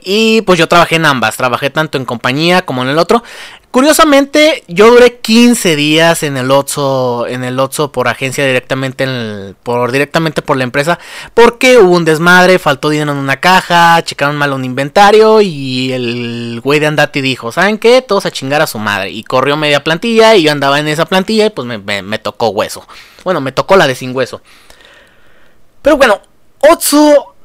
Y 0.04 0.42
pues 0.42 0.60
yo 0.60 0.68
trabajé 0.68 0.96
en 0.96 1.06
ambas, 1.06 1.38
trabajé 1.38 1.70
tanto 1.70 1.98
en 1.98 2.06
compañía 2.06 2.64
como 2.64 2.84
en 2.84 2.90
el 2.90 2.98
otro. 2.98 3.24
Curiosamente, 3.72 4.64
yo 4.68 4.90
duré 4.90 5.20
15 5.20 5.76
días 5.76 6.24
en 6.24 6.38
el 6.38 6.50
Otso, 6.50 7.28
en 7.28 7.44
el 7.44 7.60
por 7.92 8.08
agencia 8.08 8.46
directamente, 8.46 9.54
por, 9.62 9.92
directamente 9.92 10.42
por 10.42 10.58
la 10.58 10.64
empresa, 10.64 10.98
porque 11.34 11.78
hubo 11.78 11.96
un 11.96 12.06
desmadre, 12.06 12.60
faltó 12.60 12.90
dinero 12.90 13.12
en 13.12 13.18
una 13.18 13.40
caja, 13.40 14.02
checaron 14.04 14.36
mal 14.36 14.54
un 14.54 14.66
inventario 14.66 15.42
y 15.42 15.92
el 15.92 16.62
güey 16.64 16.80
de 16.80 16.88
Andati 16.88 17.22
dijo, 17.22 17.52
¿saben 17.52 17.78
qué? 17.78 18.02
Todos 18.02 18.26
a 18.26 18.32
chingar 18.32 18.62
a 18.62 18.68
su 18.68 18.80
madre. 18.80 19.12
Y 19.12 19.24
corrió 19.24 19.58
media 19.58 19.84
plantilla 19.84 20.36
y 20.36 20.44
yo 20.44 20.52
andaba 20.52 20.80
en 20.80 20.88
esa 20.88 21.06
plantilla 21.06 21.46
y 21.46 21.50
pues 21.52 21.68
me, 21.68 22.02
me 22.02 22.20
tocó 22.20 22.50
hueso. 22.50 22.88
Bueno, 23.24 23.42
me 23.42 23.52
tocó 23.52 23.76
la 23.76 23.86
de 23.86 23.96
sin 23.96 24.16
hueso. 24.16 24.42
Pero 25.82 25.98
bueno, 25.98 26.22
Otso 26.60 27.36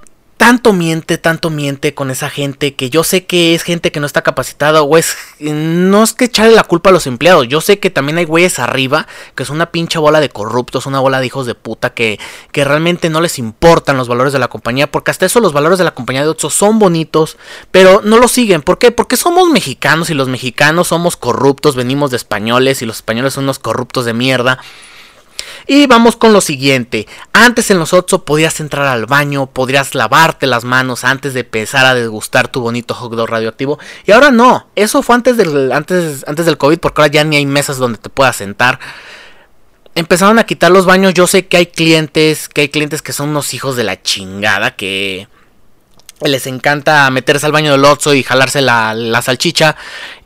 tanto 0.43 0.73
miente, 0.73 1.19
tanto 1.19 1.51
miente 1.51 1.95
con 1.95 2.11
esa 2.11 2.29
gente 2.29 2.75
que 2.75 2.91
yo 2.91 3.05
sé 3.05 3.27
que 3.27 3.55
es 3.55 3.63
gente 3.63 3.93
que 3.93 4.01
no 4.01 4.07
está 4.07 4.23
capacitada 4.23 4.83
o 4.83 4.99
es... 4.99 5.17
No 5.39 6.03
es 6.03 6.15
que 6.15 6.25
echarle 6.25 6.57
la 6.57 6.65
culpa 6.65 6.91
a 6.91 6.93
los 6.93 7.07
empleados, 7.07 7.47
yo 7.47 7.61
sé 7.61 7.79
que 7.79 7.91
también 7.91 8.19
hay 8.19 8.25
güeyes 8.25 8.59
arriba 8.59 9.07
que 9.37 9.45
es 9.45 9.51
una 9.51 9.71
pinche 9.71 10.01
bola 10.01 10.19
de 10.19 10.31
corruptos, 10.31 10.87
una 10.87 10.99
bola 10.99 11.21
de 11.21 11.27
hijos 11.27 11.47
de 11.47 11.55
puta 11.55 11.91
que, 11.91 12.19
que 12.51 12.65
realmente 12.65 13.09
no 13.09 13.21
les 13.21 13.39
importan 13.39 13.97
los 13.97 14.09
valores 14.09 14.33
de 14.33 14.41
la 14.41 14.49
compañía, 14.49 14.91
porque 14.91 15.13
hasta 15.13 15.27
eso 15.27 15.39
los 15.39 15.53
valores 15.53 15.79
de 15.79 15.85
la 15.85 15.95
compañía 15.95 16.23
de 16.23 16.29
Otso 16.29 16.51
son 16.51 16.81
bonitos, 16.81 17.37
pero 17.71 18.01
no 18.03 18.19
lo 18.19 18.27
siguen. 18.27 18.63
¿Por 18.63 18.79
qué? 18.79 18.91
Porque 18.91 19.17
somos 19.17 19.49
mexicanos 19.49 20.11
y 20.11 20.15
los 20.15 20.27
mexicanos 20.27 20.89
somos 20.89 21.17
corruptos, 21.17 21.77
venimos 21.77 22.11
de 22.11 22.17
españoles 22.17 22.83
y 22.83 22.87
los 22.87 22.97
españoles 22.97 23.35
son 23.35 23.45
unos 23.45 23.61
corruptos 23.61 24.07
de 24.07 24.15
mierda. 24.15 24.59
Y 25.67 25.87
vamos 25.87 26.17
con 26.17 26.33
lo 26.33 26.41
siguiente. 26.41 27.07
Antes 27.33 27.71
en 27.71 27.79
los 27.79 27.93
Otso 27.93 28.25
podías 28.25 28.61
entrar 28.61 28.87
al 28.87 29.07
baño, 29.07 29.47
podrías 29.47 29.95
lavarte 29.95 30.47
las 30.47 30.65
manos 30.65 31.05
antes 31.05 31.35
de 31.35 31.41
empezar 31.41 31.87
a 31.87 31.95
degustar 31.95 32.49
tu 32.49 32.61
bonito 32.61 32.95
hot 32.95 33.13
dog 33.13 33.29
radioactivo. 33.29 33.79
Y 34.07 34.13
ahora 34.13 34.31
no. 34.31 34.67
Eso 34.75 35.03
fue 35.03 35.15
antes 35.15 35.37
del, 35.37 35.73
antes, 35.73 36.25
antes 36.27 36.47
del 36.47 36.59
COVID 36.59 36.79
porque 36.79 37.01
ahora 37.03 37.13
ya 37.13 37.25
ni 37.25 37.37
hay 37.37 37.47
mesas 37.47 37.79
donde 37.79 37.99
te 37.99 38.09
puedas 38.09 38.37
sentar. 38.37 38.79
Empezaron 39.95 40.39
a 40.39 40.45
quitar 40.45 40.71
los 40.71 40.87
baños. 40.87 41.15
Yo 41.15 41.27
sé 41.27 41.47
que 41.47 41.59
hay 41.59 41.67
clientes, 41.67 42.49
que 42.49 42.63
hay 42.63 42.69
clientes 42.69 43.03
que 43.03 43.13
son 43.13 43.31
unos 43.31 43.55
hijos 43.55 43.77
de 43.77 43.85
la 43.85 44.01
chingada, 44.03 44.75
que 44.75 45.29
les 46.21 46.47
encanta 46.47 47.11
meterse 47.11 47.47
al 47.47 47.53
baño 47.53 47.73
del 47.73 47.85
Otso 47.85 48.15
y 48.15 48.23
jalarse 48.23 48.63
la, 48.63 48.95
la 48.95 49.23
salchicha. 49.23 49.77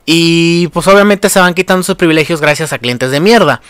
Y 0.05 0.69
pues 0.69 0.87
obviamente 0.87 1.29
se 1.29 1.41
van 1.41 1.55
quitando 1.55 1.83
sus 1.83 1.97
privilegios 1.97 2.41
gracias 2.41 2.73
a 2.73 2.79
clientes 2.79 3.11
de 3.11 3.21
mierda. 3.21 3.61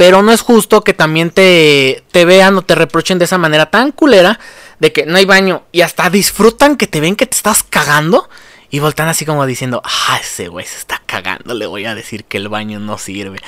Pero 0.00 0.22
no 0.22 0.32
es 0.32 0.40
justo 0.40 0.80
que 0.80 0.94
también 0.94 1.28
te, 1.30 2.02
te 2.10 2.24
vean 2.24 2.56
o 2.56 2.62
te 2.62 2.74
reprochen 2.74 3.18
de 3.18 3.26
esa 3.26 3.36
manera 3.36 3.66
tan 3.66 3.92
culera 3.92 4.40
de 4.78 4.94
que 4.94 5.04
no 5.04 5.18
hay 5.18 5.26
baño 5.26 5.64
y 5.72 5.82
hasta 5.82 6.08
disfrutan 6.08 6.78
que 6.78 6.86
te 6.86 7.00
ven 7.00 7.16
que 7.16 7.26
te 7.26 7.36
estás 7.36 7.62
cagando 7.62 8.26
y 8.70 8.78
voltan 8.78 9.08
así 9.08 9.26
como 9.26 9.44
diciendo, 9.44 9.82
ah, 9.84 10.18
ese 10.18 10.48
güey 10.48 10.64
se 10.64 10.78
está 10.78 11.02
cagando, 11.04 11.52
le 11.52 11.66
voy 11.66 11.84
a 11.84 11.94
decir 11.94 12.24
que 12.24 12.38
el 12.38 12.48
baño 12.48 12.80
no 12.80 12.96
sirve. 12.96 13.40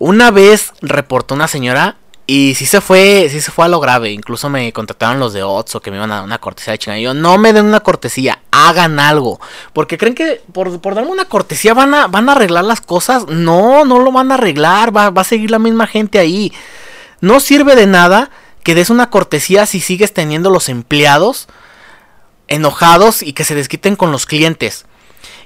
Una 0.00 0.32
vez 0.32 0.72
reportó 0.82 1.36
una 1.36 1.46
señora 1.46 1.94
y 2.26 2.56
sí 2.56 2.66
se 2.66 2.80
fue, 2.80 3.28
sí 3.30 3.40
se 3.40 3.52
fue 3.52 3.66
a 3.66 3.68
lo 3.68 3.78
grave. 3.78 4.10
Incluso 4.10 4.48
me 4.48 4.72
contactaron 4.72 5.20
los 5.20 5.32
de 5.32 5.44
Otso 5.44 5.80
que 5.80 5.92
me 5.92 5.98
iban 5.98 6.10
a 6.10 6.16
dar 6.16 6.24
una 6.24 6.38
cortesía 6.38 6.72
de 6.72 6.78
chingada. 6.78 6.98
Y 6.98 7.02
yo, 7.02 7.14
no 7.14 7.38
me 7.38 7.52
den 7.52 7.66
una 7.66 7.80
cortesía, 7.80 8.40
hagan 8.70 8.98
algo. 8.98 9.40
Porque 9.72 9.98
creen 9.98 10.14
que 10.14 10.42
por, 10.52 10.80
darme 10.94 11.10
una 11.10 11.26
cortesía 11.26 11.74
van 11.74 11.94
a, 11.94 12.06
van 12.06 12.28
a 12.28 12.32
arreglar 12.32 12.64
las 12.64 12.80
cosas. 12.80 13.26
No, 13.28 13.84
no 13.84 13.98
lo 13.98 14.12
van 14.12 14.32
a 14.32 14.34
arreglar. 14.34 14.96
Va, 14.96 15.10
va 15.10 15.22
a 15.22 15.24
seguir 15.24 15.50
la 15.50 15.58
misma 15.58 15.86
gente 15.86 16.18
ahí. 16.18 16.52
No 17.20 17.40
sirve 17.40 17.76
de 17.76 17.86
nada 17.86 18.30
que 18.62 18.74
des 18.74 18.90
una 18.90 19.10
cortesía 19.10 19.66
si 19.66 19.80
sigues 19.80 20.12
teniendo 20.12 20.50
los 20.50 20.68
empleados 20.68 21.48
enojados 22.50 23.22
y 23.22 23.32
que 23.32 23.44
se 23.44 23.54
desquiten 23.54 23.96
con 23.96 24.12
los 24.12 24.26
clientes. 24.26 24.84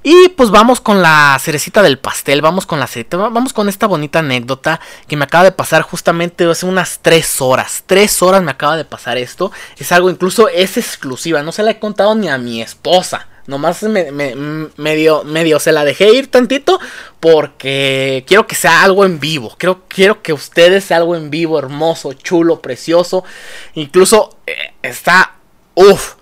Y 0.06 0.28
pues 0.28 0.50
vamos 0.50 0.82
con 0.82 1.00
la 1.00 1.38
cerecita 1.40 1.82
del 1.82 1.98
pastel, 1.98 2.42
vamos 2.42 2.66
con 2.66 2.78
la 2.78 2.86
cerecita, 2.86 3.16
vamos 3.16 3.54
con 3.54 3.70
esta 3.70 3.86
bonita 3.86 4.18
anécdota 4.18 4.78
que 5.08 5.16
me 5.16 5.24
acaba 5.24 5.44
de 5.44 5.52
pasar 5.52 5.80
justamente 5.80 6.44
hace 6.44 6.66
unas 6.66 6.98
3 7.00 7.40
horas. 7.40 7.84
3 7.86 8.20
horas 8.20 8.42
me 8.42 8.50
acaba 8.50 8.76
de 8.76 8.84
pasar 8.84 9.16
esto. 9.16 9.50
Es 9.78 9.92
algo 9.92 10.10
incluso, 10.10 10.50
es 10.50 10.76
exclusiva, 10.76 11.42
no 11.42 11.52
se 11.52 11.62
la 11.62 11.70
he 11.70 11.78
contado 11.78 12.14
ni 12.14 12.28
a 12.28 12.36
mi 12.36 12.60
esposa. 12.60 13.28
Nomás 13.46 13.82
me, 13.82 14.12
medio, 14.76 15.24
medio 15.24 15.58
se 15.58 15.72
la 15.72 15.86
dejé 15.86 16.12
ir 16.12 16.30
tantito 16.30 16.78
porque 17.18 18.24
quiero 18.26 18.46
que 18.46 18.56
sea 18.56 18.82
algo 18.82 19.06
en 19.06 19.18
vivo. 19.18 19.54
Quiero, 19.56 19.84
quiero 19.88 20.20
que 20.20 20.34
ustedes 20.34 20.84
sea 20.84 20.98
algo 20.98 21.16
en 21.16 21.30
vivo, 21.30 21.58
hermoso, 21.58 22.12
chulo, 22.12 22.60
precioso. 22.60 23.24
Incluso 23.72 24.36
eh, 24.46 24.74
está... 24.82 25.36
Uff 25.74 26.16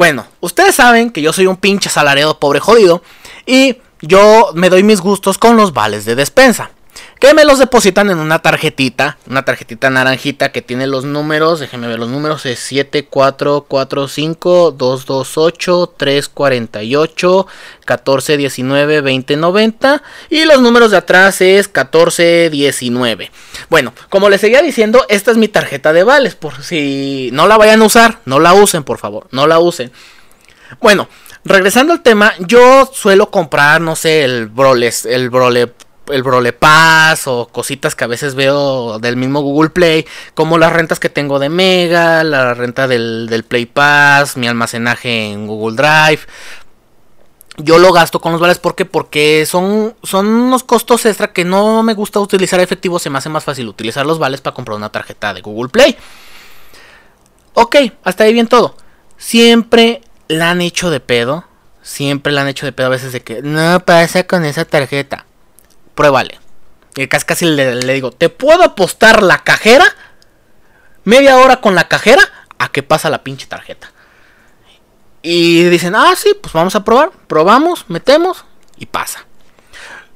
bueno, 0.00 0.24
ustedes 0.40 0.76
saben 0.76 1.10
que 1.10 1.20
yo 1.20 1.30
soy 1.30 1.46
un 1.46 1.58
pinche 1.58 1.90
salareado 1.90 2.38
pobre 2.38 2.58
jodido 2.58 3.02
y 3.44 3.76
yo 4.00 4.50
me 4.54 4.70
doy 4.70 4.82
mis 4.82 5.02
gustos 5.02 5.36
con 5.36 5.58
los 5.58 5.74
vales 5.74 6.06
de 6.06 6.14
despensa. 6.14 6.70
Que 7.20 7.34
me 7.34 7.44
los 7.44 7.58
depositan 7.58 8.08
en 8.08 8.18
una 8.18 8.38
tarjetita, 8.38 9.18
una 9.28 9.44
tarjetita 9.44 9.90
naranjita 9.90 10.52
que 10.52 10.62
tiene 10.62 10.86
los 10.86 11.04
números, 11.04 11.60
déjenme 11.60 11.86
ver 11.86 11.98
los 11.98 12.08
números, 12.08 12.46
es 12.46 12.58
7445 12.60 14.70
228 14.70 15.94
348 15.98 17.46
1419 17.80 19.02
2090 19.02 20.02
y 20.30 20.46
los 20.46 20.62
números 20.62 20.92
de 20.92 20.96
atrás 20.96 21.42
es 21.42 21.66
1419. 21.66 23.30
Bueno, 23.68 23.92
como 24.08 24.30
les 24.30 24.40
seguía 24.40 24.62
diciendo, 24.62 25.04
esta 25.10 25.30
es 25.30 25.36
mi 25.36 25.48
tarjeta 25.48 25.92
de 25.92 26.04
vales, 26.04 26.36
por 26.36 26.62
si 26.62 27.28
no 27.34 27.46
la 27.46 27.58
vayan 27.58 27.82
a 27.82 27.84
usar, 27.84 28.20
no 28.24 28.40
la 28.40 28.54
usen, 28.54 28.82
por 28.82 28.96
favor, 28.96 29.28
no 29.30 29.46
la 29.46 29.58
usen. 29.58 29.92
Bueno, 30.80 31.06
regresando 31.44 31.92
al 31.92 32.02
tema, 32.02 32.32
yo 32.38 32.90
suelo 32.90 33.30
comprar, 33.30 33.82
no 33.82 33.94
sé, 33.94 34.24
el 34.24 34.46
Broles, 34.46 35.04
el 35.04 35.28
Brole 35.28 35.74
el 36.12 36.22
Brole 36.22 36.52
Pass 36.52 37.26
o 37.26 37.48
cositas 37.50 37.94
que 37.94 38.04
a 38.04 38.06
veces 38.06 38.34
veo 38.34 38.98
del 38.98 39.16
mismo 39.16 39.40
Google 39.40 39.70
Play, 39.70 40.06
como 40.34 40.58
las 40.58 40.72
rentas 40.72 41.00
que 41.00 41.08
tengo 41.08 41.38
de 41.38 41.48
Mega, 41.48 42.24
la 42.24 42.54
renta 42.54 42.88
del, 42.88 43.44
Play 43.48 43.66
Pass, 43.66 44.36
mi 44.36 44.48
almacenaje 44.48 45.30
en 45.32 45.46
Google 45.46 45.76
Drive. 45.76 46.20
Yo 47.56 47.78
lo 47.78 47.92
gasto 47.92 48.20
con 48.20 48.32
los 48.32 48.40
vales 48.40 48.58
porque 48.58 48.84
porque 48.84 49.44
son, 49.46 49.94
son 50.02 50.26
unos 50.26 50.64
costos 50.64 51.04
extra 51.04 51.32
que 51.32 51.44
no 51.44 51.82
me 51.82 51.94
gusta 51.94 52.20
utilizar 52.20 52.60
efectivo, 52.60 52.98
se 52.98 53.10
me 53.10 53.18
hace 53.18 53.28
más 53.28 53.44
fácil 53.44 53.68
utilizar 53.68 54.06
los 54.06 54.18
vales 54.18 54.40
para 54.40 54.54
comprar 54.54 54.76
una 54.76 54.90
tarjeta 54.90 55.34
de 55.34 55.42
Google 55.42 55.70
Play. 55.70 55.96
Ok, 57.54 57.76
hasta 58.04 58.24
ahí 58.24 58.32
bien 58.32 58.46
todo. 58.46 58.76
Siempre 59.18 60.00
la 60.28 60.50
han 60.50 60.60
hecho 60.60 60.90
de 60.90 61.00
pedo. 61.00 61.44
Siempre 61.82 62.32
la 62.32 62.42
han 62.42 62.48
hecho 62.48 62.66
de 62.66 62.72
pedo 62.72 62.86
a 62.86 62.90
veces 62.90 63.12
de 63.12 63.22
que 63.22 63.42
no 63.42 63.80
pasa 63.80 64.26
con 64.26 64.44
esa 64.44 64.64
tarjeta 64.64 65.26
pruébale. 66.00 66.38
Y 66.96 67.06
casi, 67.08 67.26
casi 67.26 67.44
le, 67.44 67.76
digo, 67.92 68.10
¿te 68.10 68.30
puedo 68.30 68.64
apostar 68.64 69.22
la 69.22 69.44
cajera? 69.44 69.84
Media 71.04 71.36
hora 71.36 71.60
con 71.60 71.74
la 71.74 71.88
cajera 71.88 72.22
a 72.58 72.72
que 72.72 72.82
pasa 72.82 73.10
la 73.10 73.22
pinche 73.22 73.46
tarjeta. 73.46 73.92
Y 75.20 75.64
dicen, 75.64 75.94
ah, 75.94 76.14
sí, 76.16 76.34
pues 76.40 76.54
vamos 76.54 76.74
a 76.74 76.84
probar. 76.84 77.10
Probamos, 77.26 77.84
metemos 77.88 78.46
y 78.78 78.86
pasa. 78.86 79.26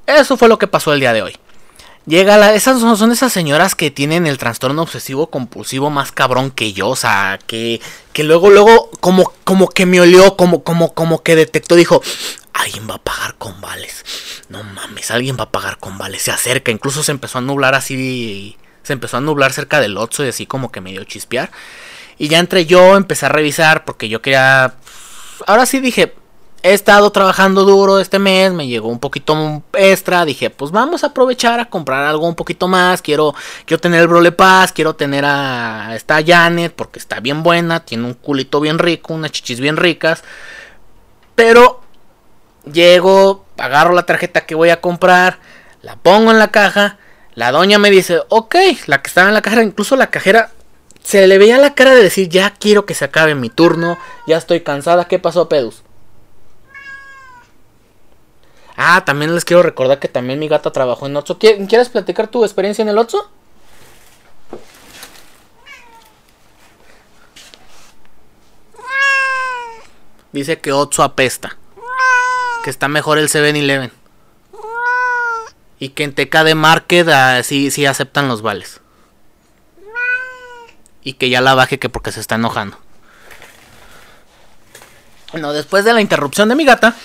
Eso 0.07 0.39
fue 0.39 0.49
lo 0.49 0.59
que 0.59 0.67
pasó 0.67 0.95
el 0.95 1.01
día 1.01 1.13
de 1.13 1.21
hoy. 1.21 1.37
Llega 2.07 2.39
la, 2.39 2.55
esas 2.55 2.81
son, 2.81 3.13
esas 3.13 3.33
señoras 3.33 3.75
que 3.75 3.91
tienen 3.91 4.27
el 4.27 4.39
trastorno 4.39 4.83
obsesivo 4.83 5.29
compulsivo 5.29 5.91
más 5.91 6.13
cabrón 6.13 6.51
que 6.51 6.73
yo, 6.73 6.89
o 6.89 6.97
sea, 6.97 7.39
que, 7.47 7.81
que 8.15 8.25
luego, 8.25 8.51
luego, 8.51 8.91
como, 9.01 9.33
como 9.45 9.69
que 9.69 9.85
me 9.87 10.01
olió, 10.01 10.37
como, 10.37 10.65
como, 10.65 10.93
como 10.93 11.23
que 11.23 11.37
detectó, 11.37 11.77
dijo, 11.77 12.03
alguien 12.55 12.89
va 12.89 12.95
a 12.95 13.03
pagar 13.03 13.35
con 13.35 13.61
vales. 13.61 14.05
No 14.49 14.63
mames, 14.63 15.11
alguien 15.11 15.37
va 15.39 15.45
a 15.45 15.51
pagar 15.51 15.79
con 15.79 15.99
vales. 15.99 16.23
Se 16.23 16.31
acerca, 16.31 16.71
incluso 16.71 17.03
se 17.03 17.13
empezó 17.13 17.39
a 17.39 17.43
nublar 17.43 17.75
así, 17.75 18.57
se 18.83 18.95
empezó 18.95 19.19
a 19.19 19.21
nublar 19.21 19.53
cerca 19.53 19.81
del 19.81 19.99
Otso 19.99 20.25
y 20.25 20.29
así 20.29 20.47
como 20.47 20.73
que 20.73 20.81
medio 20.81 21.05
chispear. 21.05 21.51
Y 22.17 22.29
ya 22.29 22.39
entre 22.39 22.65
yo, 22.65 22.97
empecé 22.97 23.27
a 23.27 23.29
revisar 23.29 23.85
porque 23.85 24.09
yo 24.09 24.23
quería, 24.23 24.75
ahora 25.47 25.67
sí 25.67 25.81
dije, 25.81 26.15
he 26.63 26.73
estado 26.73 27.11
trabajando 27.11 27.65
duro 27.65 27.99
este 27.99 28.19
mes, 28.19 28.53
me 28.53 28.69
llegó 28.69 28.89
un 28.89 29.01
poquito 29.01 29.63
extra, 29.75 30.25
dije, 30.25 30.49
pues 30.49 30.71
vamos 30.71 31.05
a 31.05 31.09
aprovechar 31.09 31.61
a 31.61 31.67
comprar 31.67 32.07
algo 32.07 32.27
un 32.27 32.37
poquito 32.37 32.69
más, 32.69 33.03
quiero, 33.03 33.35
quiero 33.67 33.81
tener 33.81 34.01
el 34.01 34.09
Brole 34.09 34.33
Paz, 34.33 34.73
quiero 34.73 34.95
tener 34.95 35.25
a 35.27 35.95
esta 35.95 36.25
Janet, 36.25 36.73
porque 36.75 37.01
está 37.01 37.21
bien 37.21 37.43
buena, 37.43 37.81
tiene 37.81 38.07
un 38.07 38.15
culito 38.15 38.61
bien 38.61 38.79
rico, 38.79 39.13
unas 39.13 39.33
chichis 39.33 39.61
bien 39.61 39.77
ricas, 39.77 40.25
pero 41.35 41.84
llego, 42.71 43.45
agarro 43.57 43.95
la 43.95 44.07
tarjeta 44.07 44.47
que 44.47 44.55
voy 44.55 44.71
a 44.71 44.81
comprar, 44.81 45.39
la 45.83 45.97
pongo 45.97 46.31
en 46.31 46.39
la 46.39 46.51
caja, 46.51 46.99
la 47.35 47.53
doña 47.53 47.79
me 47.79 47.91
dice, 47.91 48.21
ok, 48.29 48.55
la 48.87 49.03
que 49.03 49.09
estaba 49.09 49.29
en 49.29 49.35
la 49.35 49.43
caja, 49.43 49.63
incluso 49.63 49.97
la 49.97 50.11
cajera 50.11 50.51
se 51.03 51.27
le 51.27 51.39
veía 51.39 51.59
la 51.59 51.75
cara 51.75 51.95
de 51.95 52.03
decir, 52.03 52.29
ya 52.29 52.51
quiero 52.51 52.87
que 52.87 52.95
se 52.95 53.05
acabe 53.05 53.35
mi 53.35 53.51
turno, 53.51 53.99
ya 54.27 54.37
estoy 54.37 54.63
cansada, 54.63 55.07
¿qué 55.07 55.19
pasó, 55.19 55.49
Pedus? 55.49 55.83
Ah, 58.77 59.05
también 59.05 59.35
les 59.35 59.45
quiero 59.45 59.63
recordar 59.63 60.01
que 60.01 60.09
también 60.09 60.39
mi 60.39 60.49
gata 60.49 60.73
trabajó 60.73 61.07
en 61.07 61.17
Otso. 61.17 61.39
¿Quieres 61.39 61.89
platicar 61.91 62.27
tu 62.27 62.45
experiencia 62.45 62.83
en 62.83 62.89
el 62.89 62.99
Otso? 62.99 63.31
Dice 70.33 70.61
que 70.61 70.73
Otso 70.73 71.05
apesta. 71.05 71.57
Que 72.65 72.71
está 72.71 72.89
mejor 72.89 73.19
el 73.19 73.29
7-Eleven. 73.29 73.93
Y 75.79 75.91
que 75.91 76.03
en 76.03 76.15
TK 76.15 76.45
de 76.45 76.55
Market 76.57 77.09
ah, 77.09 77.43
sí, 77.45 77.71
sí 77.71 77.87
aceptan 77.87 78.27
los 78.27 78.43
vales. 78.43 78.81
Y 81.03 81.13
que 81.13 81.29
ya 81.29 81.41
la 81.41 81.55
baje 81.55 81.79
que 81.79 81.89
porque 81.89 82.11
se 82.11 82.21
está 82.21 82.35
enojando. 82.35 82.79
Bueno, 85.31 85.53
después 85.53 85.85
de 85.85 85.93
la 85.93 86.01
interrupción 86.01 86.49
de 86.49 86.55
mi 86.55 86.65
gata, 86.65 86.97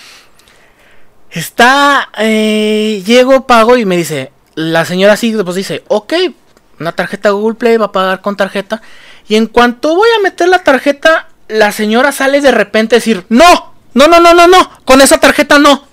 Está, 1.30 2.10
eh, 2.18 3.04
llego, 3.06 3.46
pago 3.46 3.76
y 3.76 3.84
me 3.84 3.96
dice, 3.96 4.32
la 4.56 4.84
señora 4.84 5.12
así, 5.12 5.32
pues 5.44 5.54
dice, 5.54 5.84
ok, 5.86 6.12
una 6.80 6.92
tarjeta 6.92 7.30
Google 7.30 7.54
Play 7.54 7.76
va 7.76 7.86
a 7.86 7.92
pagar 7.92 8.20
con 8.20 8.36
tarjeta. 8.36 8.82
Y 9.28 9.36
en 9.36 9.46
cuanto 9.46 9.94
voy 9.94 10.08
a 10.18 10.22
meter 10.22 10.48
la 10.48 10.64
tarjeta, 10.64 11.28
la 11.46 11.70
señora 11.70 12.10
sale 12.10 12.40
de 12.40 12.50
repente 12.50 12.96
a 12.96 12.98
decir, 12.98 13.26
no, 13.28 13.69
no, 13.94 14.08
no, 14.08 14.20
no, 14.20 14.34
no, 14.34 14.46
no, 14.46 14.70
con 14.84 15.00
esa 15.00 15.18
tarjeta 15.18 15.58
no. 15.58 15.84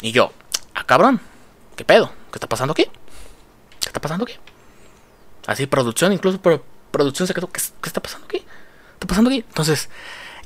Y 0.00 0.12
yo, 0.12 0.32
ah, 0.74 0.84
cabrón, 0.84 1.20
¿qué 1.76 1.84
pedo? 1.84 2.12
¿Qué 2.30 2.36
está 2.36 2.46
pasando 2.46 2.72
aquí? 2.72 2.84
¿Qué 2.84 3.88
está 3.88 4.00
pasando 4.00 4.24
aquí? 4.24 4.34
Así, 5.46 5.66
producción, 5.66 6.12
incluso 6.12 6.40
pero 6.40 6.64
producción 6.90 7.26
se 7.26 7.34
quedó, 7.34 7.50
¿qué, 7.50 7.60
¿qué 7.82 7.88
está 7.88 8.00
pasando 8.00 8.26
aquí? 8.26 8.38
¿Qué 8.38 8.94
está 8.94 9.06
pasando 9.06 9.30
aquí? 9.30 9.44
Entonces, 9.46 9.88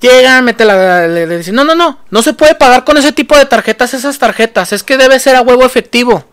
llegan, 0.00 0.44
mete 0.44 0.64
la, 0.64 1.06
le, 1.06 1.26
le 1.26 1.38
dicen, 1.38 1.54
no, 1.54 1.64
no, 1.64 1.74
no, 1.74 2.00
no 2.10 2.22
se 2.22 2.32
puede 2.32 2.54
pagar 2.54 2.84
con 2.84 2.96
ese 2.96 3.12
tipo 3.12 3.36
de 3.36 3.46
tarjetas, 3.46 3.94
esas 3.94 4.18
tarjetas, 4.18 4.72
es 4.72 4.82
que 4.82 4.96
debe 4.96 5.18
ser 5.18 5.36
a 5.36 5.42
huevo 5.42 5.64
efectivo. 5.64 6.24